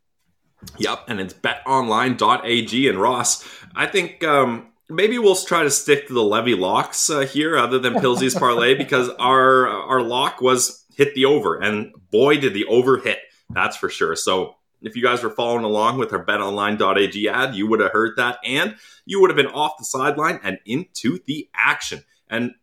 [0.77, 2.89] Yep, and it's betonline.ag.
[2.89, 7.21] And Ross, I think um, maybe we'll try to stick to the Levy locks uh,
[7.21, 12.37] here, other than Pilsy's parlay, because our our lock was hit the over, and boy,
[12.37, 13.19] did the over hit.
[13.49, 14.15] That's for sure.
[14.15, 18.17] So if you guys were following along with our betonline.ag ad, you would have heard
[18.17, 22.03] that and you would have been off the sideline and into the action.
[22.29, 22.53] And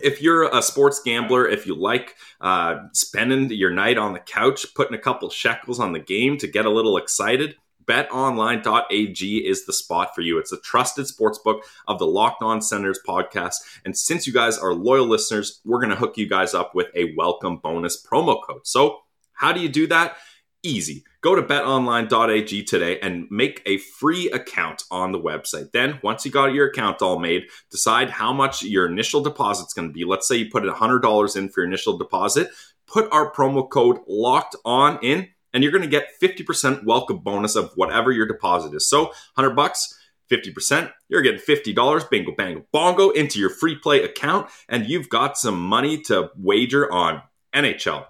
[0.00, 4.66] if you're a sports gambler, if you like uh, spending your night on the couch,
[4.74, 9.72] putting a couple shekels on the game to get a little excited, betonline.ag is the
[9.72, 10.38] spot for you.
[10.38, 13.56] It's a trusted sports book of the Locked On Senators podcast.
[13.84, 16.88] And since you guys are loyal listeners, we're going to hook you guys up with
[16.94, 18.66] a welcome bonus promo code.
[18.66, 19.00] So,
[19.34, 20.16] how do you do that?
[20.64, 21.02] Easy.
[21.22, 25.72] Go to betonline.ag today and make a free account on the website.
[25.72, 29.72] Then, once you got your account all made, decide how much your initial deposit is
[29.72, 30.04] going to be.
[30.04, 32.48] Let's say you put $100 in for your initial deposit.
[32.86, 37.56] Put our promo code locked on in, and you're going to get 50% welcome bonus
[37.56, 38.88] of whatever your deposit is.
[38.88, 39.98] So, 100 bucks.
[40.30, 45.36] 50%, you're getting $50 bingo bango bongo into your free play account, and you've got
[45.36, 47.20] some money to wager on
[47.54, 48.06] NHL,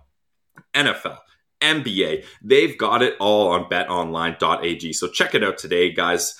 [0.72, 1.18] NFL,
[1.62, 2.24] NBA.
[2.42, 4.92] They've got it all on betonline.ag.
[4.92, 6.34] So check it out today, guys.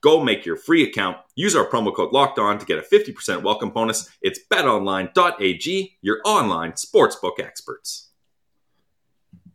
[0.00, 1.16] Go make your free account.
[1.34, 4.08] Use our promo code locked on to get a 50% welcome bonus.
[4.22, 8.08] It's betonline.ag, your online sportsbook experts.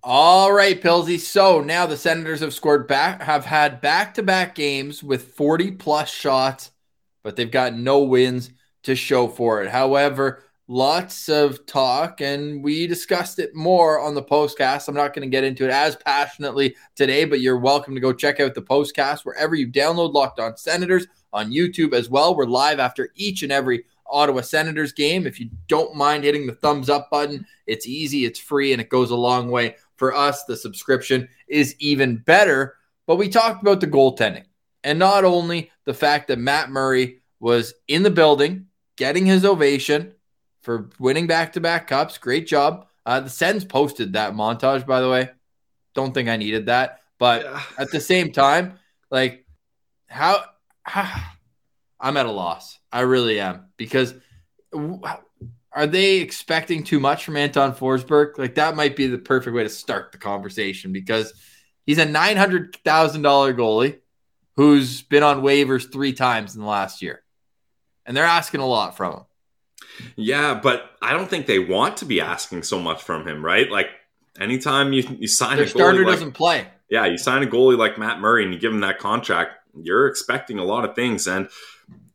[0.06, 1.18] All right, Pilsy.
[1.18, 5.72] So now the Senators have scored back, have had back to back games with 40
[5.72, 6.72] plus shots,
[7.24, 8.50] but they've got no wins
[8.84, 9.70] to show for it.
[9.70, 14.88] However, lots of talk, and we discussed it more on the postcast.
[14.88, 18.14] I'm not going to get into it as passionately today, but you're welcome to go
[18.14, 22.36] check out the postcast wherever you download Locked On Senators on YouTube as well.
[22.36, 25.28] We're live after each and every Ottawa Senators game.
[25.28, 28.90] If you don't mind hitting the thumbs up button, it's easy, it's free, and it
[28.90, 29.76] goes a long way.
[29.98, 32.76] For us, the subscription is even better.
[33.06, 34.46] But we talked about the goaltending
[34.84, 40.14] and not only the fact that Matt Murray was in the building getting his ovation
[40.64, 42.18] for winning back to back cups.
[42.18, 42.88] Great job.
[43.06, 45.30] Uh, the Sens posted that montage, by the way.
[45.94, 47.02] Don't think I needed that.
[47.20, 47.62] But Yeah.
[47.78, 48.80] at the same time,
[49.12, 49.46] like,
[50.08, 50.44] how,
[50.84, 51.22] how
[52.00, 52.80] I'm at a loss.
[52.92, 54.14] I really am because
[54.74, 58.38] are they expecting too much from Anton Forsberg?
[58.38, 61.34] Like that might be the perfect way to start the conversation because
[61.86, 64.00] he's a nine hundred thousand dollar goalie
[64.56, 67.24] who's been on waivers three times in the last year,
[68.06, 69.24] and they're asking a lot from him.
[70.16, 73.70] Yeah, but I don't think they want to be asking so much from him, right?
[73.70, 73.88] Like
[74.40, 76.68] anytime you, you sign Their a starter goalie like, doesn't play.
[76.90, 80.08] yeah, you sign a goalie like Matt Murray and you give him that contract, you're
[80.08, 81.28] expecting a lot of things.
[81.28, 81.50] And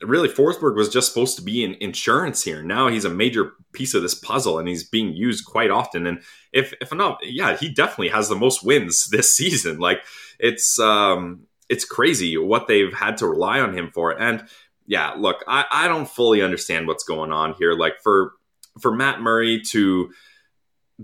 [0.01, 2.63] really, Forsberg was just supposed to be in insurance here.
[2.63, 6.07] Now he's a major piece of this puzzle and he's being used quite often.
[6.07, 9.79] And if if not, yeah, he definitely has the most wins this season.
[9.79, 10.01] Like
[10.39, 14.11] it's um it's crazy what they've had to rely on him for.
[14.11, 14.45] And
[14.89, 17.75] yeah, look, I, I don't fully understand what's going on here.
[17.75, 18.33] Like for
[18.81, 20.11] for Matt Murray to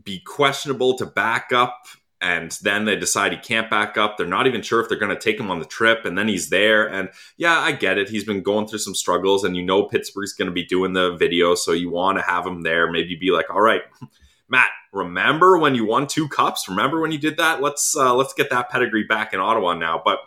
[0.03, 1.77] be questionable to back up
[2.25, 4.17] and then they decide he can't back up.
[4.17, 6.27] They're not even sure if they're going to take him on the trip, and then
[6.27, 6.91] he's there.
[6.91, 8.09] And yeah, I get it.
[8.09, 11.15] He's been going through some struggles, and you know Pittsburgh's going to be doing the
[11.17, 12.91] video, so you want to have him there.
[12.91, 13.83] Maybe be like, all right,
[14.49, 16.67] Matt, remember when you won two cups?
[16.67, 17.61] Remember when you did that?
[17.61, 20.01] Let's uh, let's get that pedigree back in Ottawa now.
[20.03, 20.21] But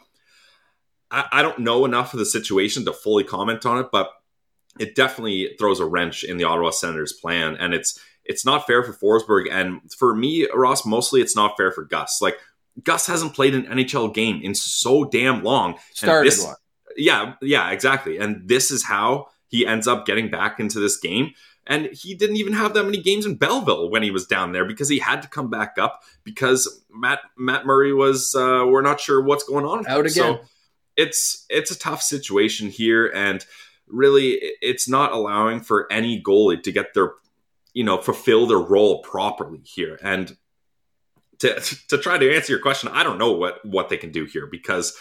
[1.11, 4.11] I, I don't know enough of the situation to fully comment on it, but
[4.79, 8.83] it definitely throws a wrench in the Ottawa Senators' plan, and it's it's not fair
[8.83, 9.49] for Forsberg.
[9.49, 12.19] And for me, Ross, mostly it's not fair for Gus.
[12.21, 12.37] Like
[12.83, 15.75] Gus hasn't played an NHL game in so damn long.
[15.93, 16.55] Started this- one.
[16.95, 18.17] Yeah, yeah, exactly.
[18.17, 21.33] And this is how he ends up getting back into this game.
[21.67, 24.65] And he didn't even have that many games in Belleville when he was down there
[24.65, 28.99] because he had to come back up because Matt Matt Murray was uh, we're not
[28.99, 29.85] sure what's going on.
[29.85, 30.11] Out again.
[30.11, 30.39] So
[30.97, 33.45] it's it's a tough situation here, and
[33.87, 37.13] really it's not allowing for any goalie to get their
[37.73, 39.99] you know fulfill their role properly here.
[40.01, 40.35] And
[41.39, 44.25] to to try to answer your question, I don't know what what they can do
[44.25, 44.97] here because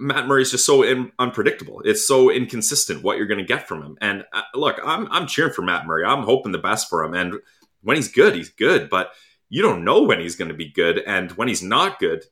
[0.00, 1.80] Matt Murray is just so in, unpredictable.
[1.84, 3.98] It's so inconsistent what you're going to get from him.
[4.00, 6.04] And uh, look, I'm I'm cheering for Matt Murray.
[6.04, 7.14] I'm hoping the best for him.
[7.14, 7.34] And
[7.82, 8.90] when he's good, he's good.
[8.90, 9.12] But
[9.48, 12.24] you don't know when he's going to be good, and when he's not good,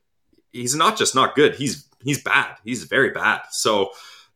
[0.53, 1.55] he's not just not good.
[1.55, 2.57] He's he's bad.
[2.65, 3.43] He's very bad.
[3.51, 3.91] So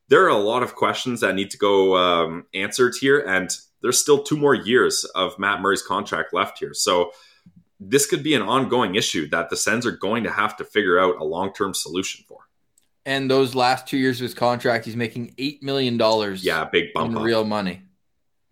[0.08, 3.98] there are a lot of questions that need to go um, answered here, and there's
[3.98, 6.74] still two more years of Matt Murray's contract left here.
[6.74, 7.12] So
[7.78, 10.98] this could be an ongoing issue that the Sens are going to have to figure
[10.98, 12.40] out a long term solution for.
[13.06, 16.44] And those last two years of his contract, he's making eight million dollars.
[16.44, 17.24] Yeah, big bump in up.
[17.24, 17.82] real money.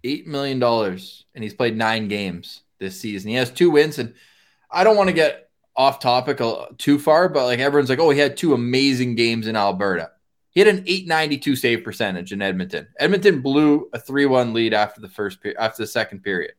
[0.04, 3.30] Eight million dollars, and he's played nine games this season.
[3.30, 4.14] He has two wins, and
[4.70, 5.47] I don't want to get
[5.78, 6.40] off topic
[6.76, 10.10] too far, but like everyone's like, oh, he had two amazing games in Alberta.
[10.50, 12.88] He had an 892 save percentage in Edmonton.
[12.98, 16.52] Edmonton blew a 3-1 lead after the first period, after the second period.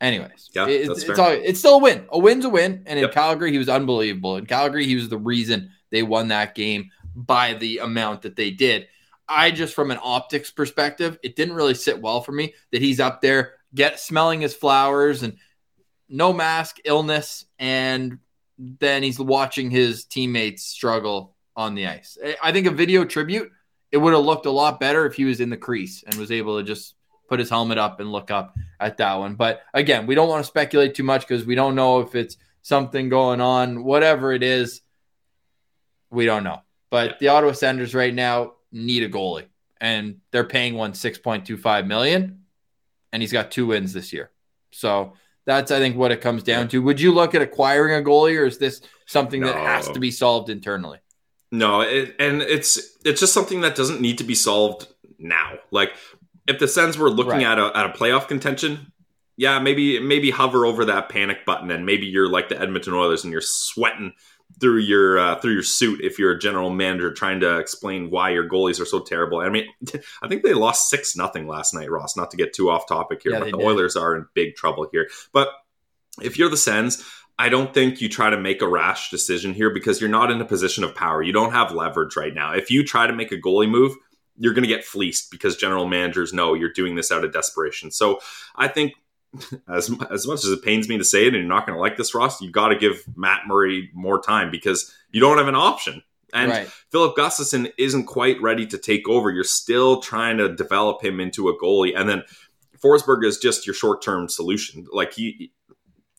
[0.00, 2.06] Anyways, Yeah, it- that's it's, all, it's still a win.
[2.10, 2.84] A win's a win.
[2.86, 3.12] And in Yep.
[3.14, 4.36] Calgary, he was unbelievable.
[4.36, 8.50] In Calgary, he was the reason they won that game by the amount that they
[8.52, 8.86] did.
[9.28, 13.00] I just, from an optics perspective, it didn't really sit well for me that he's
[13.00, 15.36] up there, get smelling his flowers and
[16.08, 18.18] no mask, illness, and
[18.58, 22.18] then he's watching his teammates struggle on the ice.
[22.42, 23.50] I- think a video tribute,
[23.92, 26.30] it would have looked a lot better if he was in the crease and was
[26.30, 26.94] able to just
[27.28, 29.34] put his helmet up and look up at that one.
[29.34, 32.36] But again, we don't want to speculate too much because we don't know if it's
[32.62, 34.80] something going on, whatever it is.
[36.10, 36.62] We don't know.
[36.90, 39.46] But the Ottawa Senators right now need a goalie,
[39.80, 42.44] and they're paying one six point two five million,
[43.12, 44.30] and he's got two wins this year.
[44.70, 45.14] So
[45.48, 46.82] that's I think what it comes down to.
[46.82, 50.10] Would you look at acquiring a goalie, or is this something that has to be
[50.10, 50.98] solved internally?
[51.50, 54.86] No, it, and it's it's just something that doesn't need to be solved
[55.18, 55.54] now.
[55.70, 55.92] Like
[56.46, 57.46] if the Sens were looking Right.
[57.46, 58.92] at a at a playoff contention,
[59.38, 63.24] yeah, maybe maybe hover over that panic button, and maybe you're like the Edmonton Oilers
[63.24, 64.12] and you're sweating
[64.60, 68.30] through your uh, through your suit if you're a general manager trying to explain why
[68.30, 69.38] your goalies are so terrible.
[69.40, 69.66] I mean,
[70.22, 72.16] I think they lost six nothing last night, Ross.
[72.16, 73.66] Not to get too off topic here, Yeah, but the did.
[73.66, 75.08] Oilers are in big trouble here.
[75.32, 75.48] But
[76.22, 77.04] if you're the Sens,
[77.38, 80.40] I don't think you try to make a rash decision here because you're not in
[80.40, 81.22] a position of power.
[81.22, 82.52] You don't have leverage right now.
[82.54, 83.94] If you try to make a goalie move,
[84.36, 87.90] you're going to get fleeced because general managers know you're doing this out of desperation.
[87.90, 88.20] So
[88.56, 88.94] I think,
[89.68, 91.80] as as much as it pains me to say it, and you're not going to
[91.80, 95.48] like this, Ross, you got to give Matt Murray more time because you don't have
[95.48, 96.02] an option.
[96.32, 96.68] And right.
[96.92, 99.30] Filip Gustavsson isn't quite ready to take over.
[99.30, 102.22] You're still trying to develop him into a goalie, and then
[102.82, 104.86] Forsberg is just your short term solution.
[104.92, 105.52] Like he,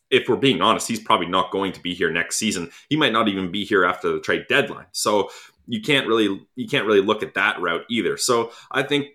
[0.10, 2.72] if we're being honest, he's probably not going to be here next season.
[2.90, 4.88] He might not even be here after the trade deadline.
[4.92, 5.30] So
[5.68, 8.18] you can't really you can't really look at that route either.
[8.18, 9.08] So I think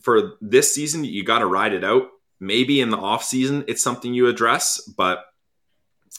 [0.00, 2.08] for this season, you got to ride it out.
[2.42, 5.24] Maybe in the off season, it's something you address, but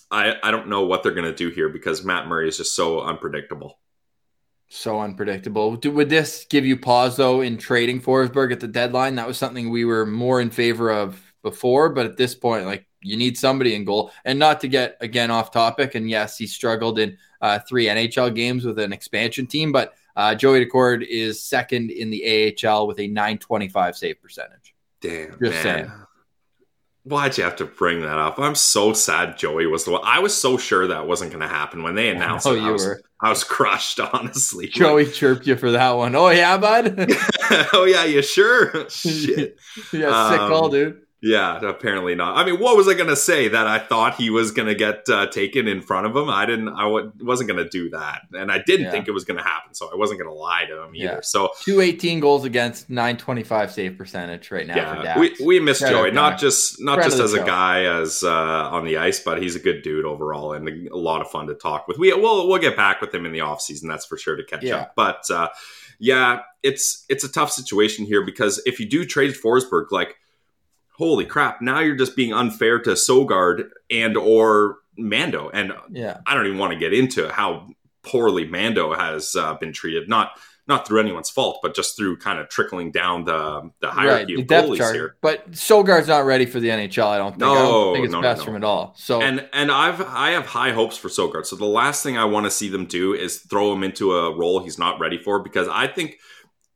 [0.09, 2.77] I I don't know what they're going to do here because Matt Murray is just
[2.77, 3.77] so unpredictable.
[4.69, 5.75] So unpredictable.
[5.75, 9.15] Do, would this give you pause though in trading Forsberg at the deadline?
[9.15, 12.88] That was something we were more in favor of before, but at this point, like
[13.01, 14.12] you need somebody in goal.
[14.23, 15.95] And not to get again off topic.
[15.95, 20.36] And yes, he struggled in uh, three NHL games with an expansion team, but uh,
[20.36, 24.73] Joey Daccord is second in the AHL with a 925 save percentage.
[25.01, 25.63] Damn, Just man.
[25.63, 25.91] saying.
[27.06, 28.39] Why'd you have to bring that up?
[28.39, 30.02] I'm so sad Joey was the one.
[30.06, 32.62] I was so sure that wasn't going to happen when they announced know it.
[32.62, 33.02] I you was, were.
[33.22, 34.68] I was crushed, honestly.
[34.68, 36.16] Joey chirped you for that one.
[36.16, 36.96] Oh yeah, bud.
[37.74, 38.89] oh yeah, you sure?
[38.89, 39.58] Shit.
[39.92, 41.03] yeah, sick Um, call, dude.
[41.25, 42.36] Yeah, apparently not.
[42.38, 43.47] I mean, what was I going to say?
[43.47, 46.29] That I thought he was going to get uh, taken in front of him.
[46.29, 46.67] I didn't.
[46.67, 48.91] I w- wasn't going to do that, and I didn't Yeah.
[48.91, 49.73] think it was going to happen.
[49.73, 51.05] So I wasn't going to lie to him either.
[51.13, 51.19] Yeah.
[51.21, 56.12] So 218 goals against 925 save percentage right now for yeah, we, we miss Joey.
[56.12, 59.59] Not just not just as a guy as uh, on the ice, but he's a
[59.59, 61.97] good dude overall and a, a lot of fun to talk with.
[61.97, 63.88] We we'll we'll get back with him in the off season.
[63.88, 64.75] That's for sure to catch Yeah.
[64.81, 64.93] up.
[64.97, 65.47] But uh,
[65.99, 70.17] yeah, it's it's a tough situation here because if you do trade Forsberg, like
[70.97, 76.19] holy crap, now you're just being unfair to Sogaard and or Mando, and Yeah.
[76.25, 77.69] I don't even want to get into how
[78.03, 80.08] poorly Mando has uh, been treated.
[80.10, 80.32] Not
[80.65, 84.36] not through anyone's fault, but just through kind of trickling down the the Right, hierarchy
[84.36, 84.95] the of goalies chart.
[84.95, 85.15] here.
[85.21, 87.08] But Sogaard's not ready for the NHL.
[87.08, 87.43] I don't think.
[87.43, 88.93] I No, don't think it's no, no, from at all.
[88.97, 91.45] So And and I've I have high hopes for Sogard.
[91.47, 94.34] So the last thing I want to see them do is throw him into a
[94.38, 96.17] role he's not ready for because I think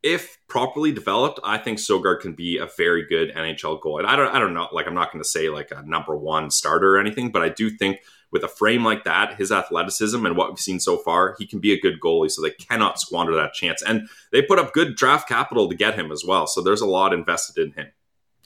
[0.04, 4.00] if properly developed, I think Sogaard can be a very good NHL goal.
[4.00, 6.16] And I don't I don't know, like I'm not going to say like a number
[6.16, 8.00] one starter or anything, but I do think
[8.32, 11.60] with a frame like that, his athleticism and what we've seen so far, he can
[11.60, 12.32] be a good goalie.
[12.32, 13.82] So they cannot squander that chance.
[13.82, 16.48] And they put up good draft capital to get him as well.
[16.48, 17.92] So there's a lot invested in him.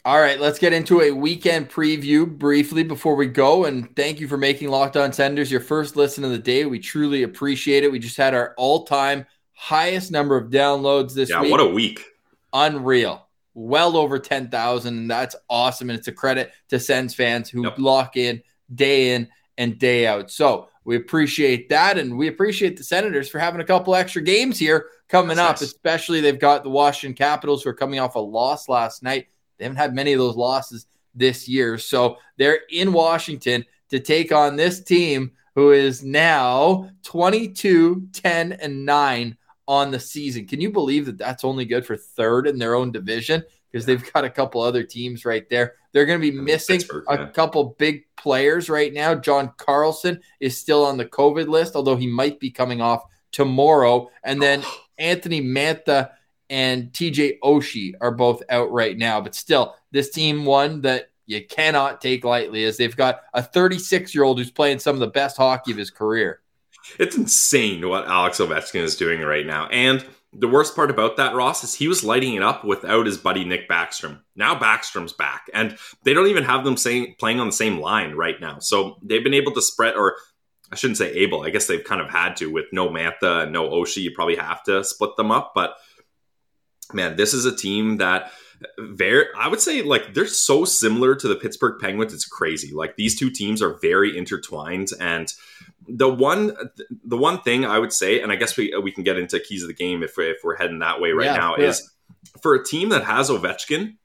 [0.03, 3.65] All right, let's get into a weekend preview briefly before we go.
[3.65, 6.65] And thank you for making Locked On Senators your first listen of the day.
[6.65, 7.91] We truly appreciate it.
[7.91, 9.27] We just had our all time
[9.65, 11.51] highest number of downloads this Yeah, week.
[11.51, 12.03] what a week.
[12.51, 13.27] Unreal.
[13.53, 14.97] Well over 10,000.
[14.97, 15.91] And that's awesome.
[15.91, 17.75] And it's a credit to Sens fans who Yep.
[17.77, 18.41] lock in
[18.73, 19.27] day in
[19.59, 20.31] and day out.
[20.31, 21.99] So we appreciate that.
[21.99, 25.61] And we appreciate the Senators for having a couple extra games here coming That's up,
[25.61, 25.69] nice.
[25.69, 29.27] especially they've got the Washington Capitals who are coming off a loss last night.
[29.59, 31.77] They haven't had many of those losses this year.
[31.77, 38.85] So they're in Washington to take on this team who is now 22, 10, and
[38.85, 39.37] 9
[39.71, 40.45] on the season.
[40.45, 43.41] Can you believe that that's only good for third in their own division?
[43.71, 45.75] Because they've got a couple other teams right there.
[45.93, 47.25] They're going to be missing a yeah.
[47.27, 49.15] couple big players right now.
[49.15, 54.11] John Carlson is still on the COVID list, although he might be coming off tomorrow.
[54.25, 54.61] And then
[54.97, 56.09] Anthony Mantha
[56.49, 59.21] and TJ Oshie are both out right now.
[59.21, 64.13] But still, this team one that you cannot take lightly is they've got a 36
[64.13, 66.40] year old who's playing some of the best hockey of his career.
[66.99, 69.67] It's insane what Alex Ovechkin is doing right now.
[69.67, 73.17] And the worst part about that, Ross, is he was lighting it up without his
[73.17, 74.21] buddy Nick Backstrom.
[74.35, 78.13] Now Backstrom's back, and they don't even have them saying, playing on the same line
[78.13, 78.59] right now.
[78.59, 80.15] So they've been able to spread, or
[80.71, 81.41] I shouldn't say able.
[81.41, 84.03] I guess they've kind of had to with no Mantha and no Oshie.
[84.03, 85.75] You probably have to split them up, but
[86.93, 88.31] man, this is a team that
[88.79, 92.71] very I would say like they're so similar to the Pittsburgh Penguins it's crazy.
[92.73, 95.33] Like these two teams are very intertwined and
[95.87, 96.55] the one
[97.03, 99.63] the one thing I would say and I guess we we can get into keys
[99.63, 101.67] of the game if, if we're heading that way right yeah, now yeah.
[101.67, 101.91] is
[102.41, 103.95] for a team that has Ovechkin,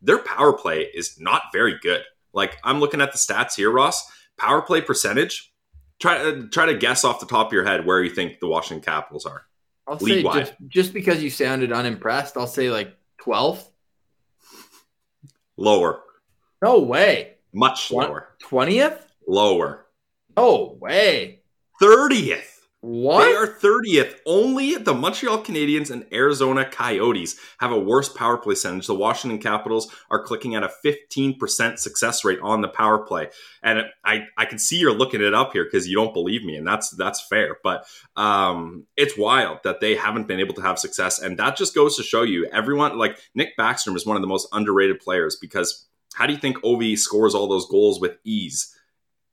[0.00, 2.02] their power play is not very good.
[2.32, 4.02] Like I'm looking at the stats here, Ross.
[4.38, 5.52] Power play percentage.
[6.00, 8.48] Try uh, try to guess off the top of your head where you think the
[8.48, 9.46] Washington Capitals are.
[9.86, 13.64] I'll say just, just because you sounded unimpressed, I'll say like 12th.
[15.56, 16.00] Lower.
[16.62, 17.34] No way.
[17.52, 18.28] Much lower.
[18.44, 18.98] 20th?
[19.26, 19.86] Lower.
[20.36, 21.40] No way.
[21.80, 22.52] 30th.
[22.84, 23.24] What?
[23.24, 24.16] They are 30th.
[24.26, 28.88] Only the Montreal Canadiens and Arizona Coyotes have a worse power play percentage.
[28.88, 33.28] The Washington Capitals are clicking at a 15% success rate on the power play.
[33.62, 36.56] And I, I can see you're looking it up here because you don't believe me,
[36.56, 37.56] and that's that's fair.
[37.62, 41.20] But um, it's wild that they haven't been able to have success.
[41.20, 44.28] And that just goes to show you everyone like Nick Backstrom is one of the
[44.28, 48.71] most underrated players because how do you think Ovi scores all those goals with ease?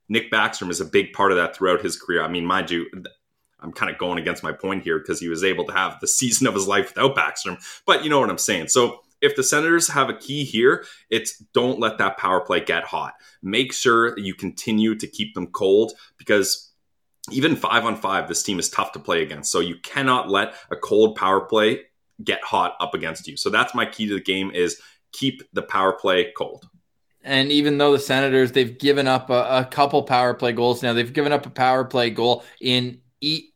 [0.10, 2.24] Nick Backstrom is a big part of that throughout his career.
[2.24, 2.88] I mean, mind you,
[3.60, 6.08] I'm kind of going against my point here because he was able to have the
[6.20, 7.64] season of his life without Backstrom.
[7.86, 8.70] But you know what I'm saying.
[8.70, 12.86] So if the Senators have a key here, it's don't let that power play get
[12.86, 13.14] hot.
[13.42, 16.72] Make sure you continue to keep them cold because
[17.32, 19.52] even five on five, this team is tough to play against.
[19.52, 21.82] So you cannot let a cold power play
[22.24, 23.38] get hot up against you.
[23.38, 24.82] So that's my key to the game is
[25.12, 26.68] keep the power play cold.
[27.24, 30.94] And even though the Senators, they've given up a, a couple power play goals now,
[30.94, 33.02] they've given up a power play goal in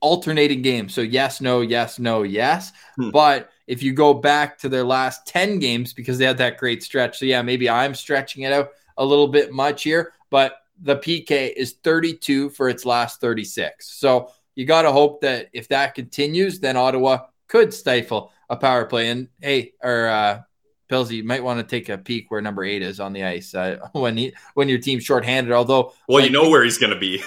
[0.02, 0.94] alternating games.
[0.94, 2.74] So yes, no, yes, no, yes.
[2.98, 3.10] Hmm.
[3.12, 6.84] But if you go back to their last 10 games, because they had that great
[6.84, 7.20] stretch.
[7.20, 11.54] So yeah, maybe I'm stretching it out a little bit much here, but the PK
[11.56, 13.88] is 32 for its last 36.
[13.88, 18.86] So you got to hope that if that continues, then Ottawa could stifle a power
[18.86, 19.10] play.
[19.10, 20.42] And hey, or uh,
[20.94, 23.56] Pilsy, you might want to take a peek where number eight is on the ice
[23.56, 25.52] uh, when he when your team's shorthanded.
[25.52, 27.22] Although, well, like, you know where he's going to be.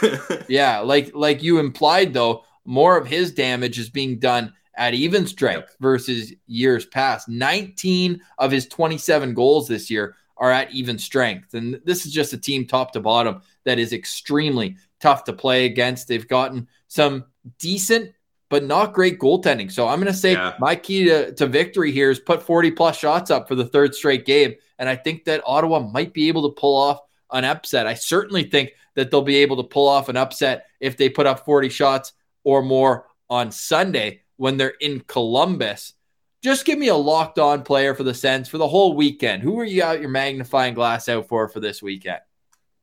[0.48, 5.26] yeah, like like you implied though, more of his damage is being done at even
[5.26, 5.80] strength yep.
[5.80, 7.28] versus years past.
[7.28, 12.34] 19 of his 27 goals this year are at even strength, and this is just
[12.34, 16.06] a team top to bottom that is extremely tough to play against.
[16.06, 17.24] They've gotten some
[17.58, 18.12] decent
[18.48, 19.70] but not great goaltending.
[19.70, 20.54] So I'm going to say yeah.
[20.60, 23.94] my key to, to victory here is put 40 plus shots up for the third
[23.94, 24.54] straight game.
[24.78, 27.00] And I think that Ottawa might be able to pull off
[27.32, 27.86] an upset.
[27.86, 31.26] I certainly think that they'll be able to pull off an upset if they put
[31.26, 32.12] up 40 shots
[32.44, 35.94] or more on Sunday when they're in Columbus.
[36.42, 39.42] Just give me a locked on player for the Sens for the whole weekend.
[39.42, 42.20] Who are you out your magnifying glass out for for this weekend?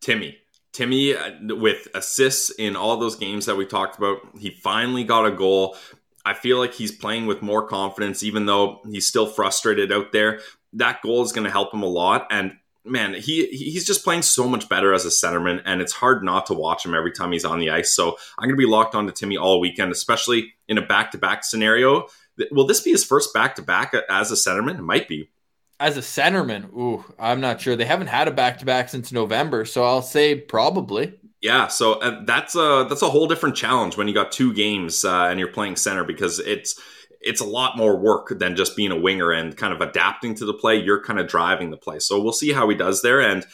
[0.01, 0.38] Timmy.
[0.74, 5.26] Timmy, uh, with assists in all those games that we talked about, he finally got
[5.26, 5.78] a goal.
[6.26, 10.40] I feel like he's playing with more confidence, even though he's still frustrated out there.
[10.74, 12.28] That goal is going to help him a lot.
[12.32, 16.24] And man, he he's just playing so much better as a centerman, and it's hard
[16.24, 17.96] not to watch him every time he's on the ice.
[17.96, 21.12] So I'm going to be locked on to Timmy all weekend, especially in a back
[21.12, 22.08] to back scenario.
[22.52, 24.80] Will this be his first back to back as a centerman?
[24.80, 25.30] It might be
[25.80, 27.76] as a centerman, ooh, I'm not sure.
[27.76, 31.14] They haven't had a back to back since November, so I'll say probably.
[31.42, 35.04] Yeah, so uh, that's a that's a whole different challenge when you got two games
[35.04, 36.80] uh, and you're playing center because it's
[37.20, 40.46] it's a lot more work than just being a winger and kind of adapting to
[40.46, 40.78] the play.
[40.78, 43.20] You're kind of driving the play, so we'll see how he does there.
[43.20, 43.46] And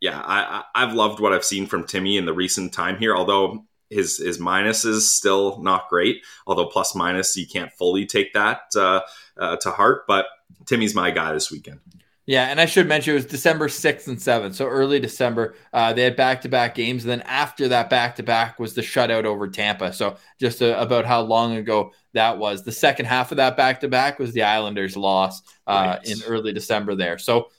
[0.00, 3.14] yeah, I, I've loved what I've seen from Timmy in the recent time here.
[3.14, 8.32] Although his his minus is still not great, although plus minus you can't fully take
[8.32, 9.00] that uh,
[9.36, 10.24] uh to heart, but
[10.66, 11.80] Timmy's my guy this weekend.
[12.26, 14.54] Yeah, and I should mention it was December 6th and 7th.
[14.54, 17.04] So early December, uh, they had back to back games.
[17.04, 19.92] And then after that back to back was the shutout over Tampa.
[19.92, 22.64] So just uh, about how long ago that was.
[22.64, 26.04] The second half of that back to back was the Islanders' loss uh, right.
[26.04, 27.16] in early December there.
[27.18, 27.50] So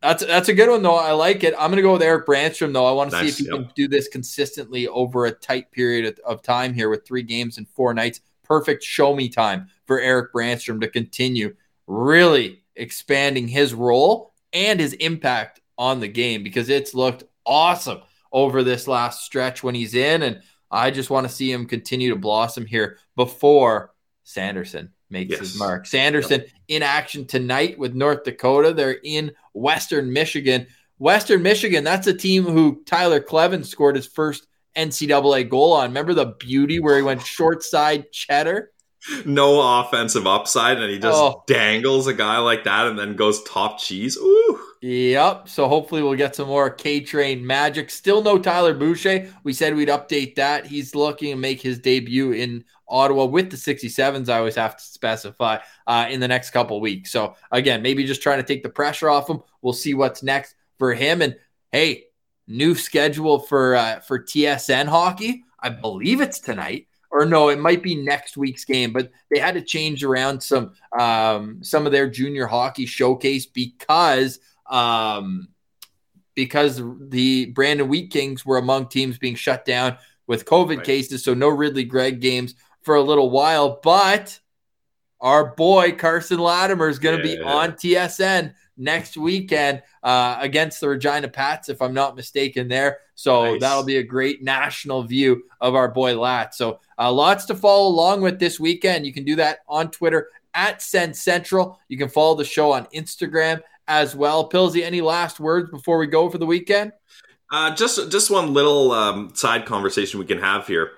[0.00, 0.96] that's that's a good one, though.
[0.96, 1.54] I like it.
[1.54, 2.86] I'm going to go with Erik Brannstrom, though.
[2.86, 3.66] I want to nice, see if he yep.
[3.66, 7.68] can do this consistently over a tight period of, time here with three games and
[7.68, 8.20] four nights.
[8.44, 11.54] Perfect show me time for Erik Brannstrom to continue
[11.86, 18.00] really expanding his role and his impact on the game because it's looked awesome
[18.32, 20.22] over this last stretch when he's in.
[20.22, 23.92] And I just want to see him continue to blossom here before
[24.24, 25.40] Sanderson makes yes.
[25.40, 25.86] his mark.
[25.86, 26.50] Sanderson yep.
[26.68, 28.72] in action tonight with North Dakota.
[28.72, 30.66] They're in Western Michigan.
[30.98, 35.90] Western Michigan, that's a team who Tyler Kleven scored his first NCAA goal on.
[35.90, 38.70] Remember the beauty where he went short side cheddar?
[39.26, 41.42] No offensive upside, and he just Oh.
[41.46, 44.16] dangles a guy like that and then goes top cheese.
[44.16, 44.60] Ooh.
[44.80, 45.48] Yep.
[45.48, 47.90] So hopefully we'll get some more K Train magic.
[47.90, 49.28] Still no Tyler Boucher.
[49.44, 50.66] We said we'd update that.
[50.66, 54.28] He's looking to make his debut in Ottawa with the 67s.
[54.28, 57.10] I always have to specify uh, in the next couple weeks.
[57.12, 59.40] So again, maybe just trying to take the pressure off him.
[59.62, 61.22] We'll see what's next for him.
[61.22, 61.36] And
[61.70, 62.04] hey,
[62.48, 65.44] new schedule for uh, for TSN hockey.
[65.60, 66.88] I believe it's tonight.
[67.12, 70.72] Or no, it might be next week's game, but they had to change around some
[70.98, 74.40] um, some of their junior hockey showcase because
[74.70, 75.48] um,
[76.34, 80.86] because the Brandon Wheat Kings were among teams being shut down with COVID Right.
[80.86, 81.22] cases.
[81.22, 83.80] So no Ridly Greig games for a little while.
[83.82, 84.40] But
[85.20, 90.88] our boy Carson Latimer is going to be on TSN next weekend uh, against the
[90.88, 92.68] Regina Pats, if I'm not mistaken.
[92.68, 93.60] There, so Nice.
[93.60, 96.54] that'll be a great national view of our boy Lat.
[96.54, 99.06] So uh, lots to follow along with this weekend.
[99.06, 101.78] You can do that on Twitter at Sens Central.
[101.88, 104.48] You can follow the show on Instagram as well.
[104.48, 106.92] Pilsy, any last words before we go for the weekend?
[107.50, 110.92] Uh, just just one little um, side conversation we can have here.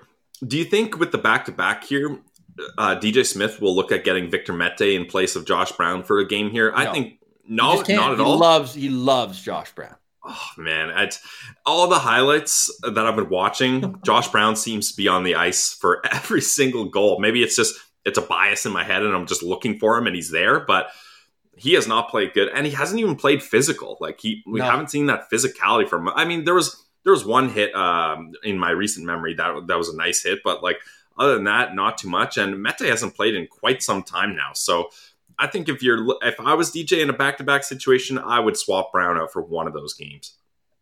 [0.45, 2.19] Do you think with the back to back here,
[2.77, 6.19] uh, DJ Smith will look at getting Victor Mete in place of Josh Brown for
[6.19, 6.71] a game here?
[6.75, 8.37] I think no, not at he all.
[8.37, 9.95] Loves he loves Josh Brown.
[10.23, 11.19] oh man, it's,
[11.65, 15.73] all the highlights that I've been watching, Josh Brown seems to be on the ice
[15.73, 17.19] for every single goal.
[17.19, 17.75] Maybe it's just
[18.05, 20.59] it's a bias in my head, and I'm just looking for him, and he's there,
[20.59, 20.87] but.
[21.57, 23.95] He has not played good, and he hasn't even played physical.
[24.01, 24.65] Like he, we No.
[24.65, 26.13] haven't seen that physicality from him.
[26.13, 29.77] I mean, there was there was one hit um, in my recent memory that that
[29.77, 30.79] was a nice hit, but like
[31.17, 32.35] other than that, not too much.
[32.35, 34.89] And Mete hasn't played in quite some time now, so
[35.39, 38.39] I think if you're if I was DJ in a back to back situation, I
[38.39, 40.35] would swap Brown out for one of those games.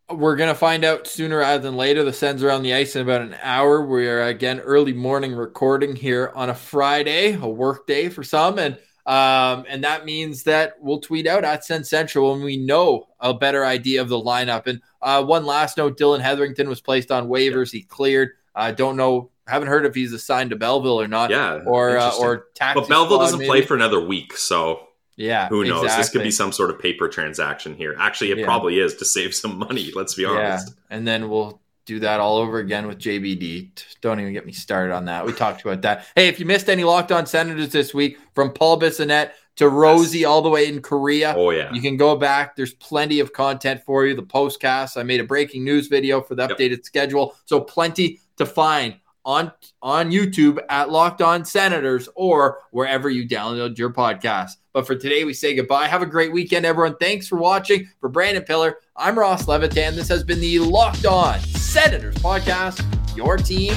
[0.10, 2.04] We're gonna find out sooner rather than later.
[2.04, 3.86] The Sens are on the ice in about an hour.
[3.86, 8.60] We are again early morning recording here on a Friday, a work day for some,
[8.60, 13.08] and um, and that means that we'll tweet out at Sens Central when we know
[13.20, 14.68] a better idea of the lineup.
[14.68, 17.72] And uh, one last note: Dillon Heatherington was placed on waivers.
[17.72, 18.32] He cleared.
[18.56, 19.32] I don't know.
[19.48, 21.30] Haven't heard if he's assigned to Belleville or not.
[21.30, 23.50] Yeah, Or uh, or taxi but Belleville doesn't maybe.
[23.50, 24.88] play for another week, so
[25.18, 25.96] Yeah, who knows?
[25.96, 27.96] This could be some sort of paper transaction here.
[28.00, 28.46] Actually, it Yeah.
[28.46, 29.92] probably is to save some money.
[29.94, 30.70] Let's be honest.
[30.70, 33.72] Yeah, and then we'll do that all over again with JBD.
[34.00, 35.26] Don't even get me started on that.
[35.26, 36.06] We talked about that.
[36.16, 40.24] Hey, if you missed any Locked On Senators this week, from Paul Bissonnette to Rosie
[40.24, 42.56] all the way in Korea, Oh yeah, you can go back.
[42.56, 44.16] There's plenty of content for you.
[44.16, 44.96] The postcast.
[44.96, 46.58] I made a breaking news video for the Yep.
[46.58, 49.52] updated schedule, so plenty to find on
[49.82, 54.58] on YouTube at Locked On Senators or wherever you download your podcast.
[54.74, 55.88] But for today, we say goodbye.
[55.88, 56.96] Have a great weekend, everyone.
[56.98, 57.90] Thanks for watching.
[58.00, 59.96] For Brandon Pillar, I'm Ross Levitan.
[59.96, 62.84] This has been the Locked On Senators podcast.
[63.16, 63.74] Your team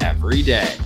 [0.00, 0.76] every day.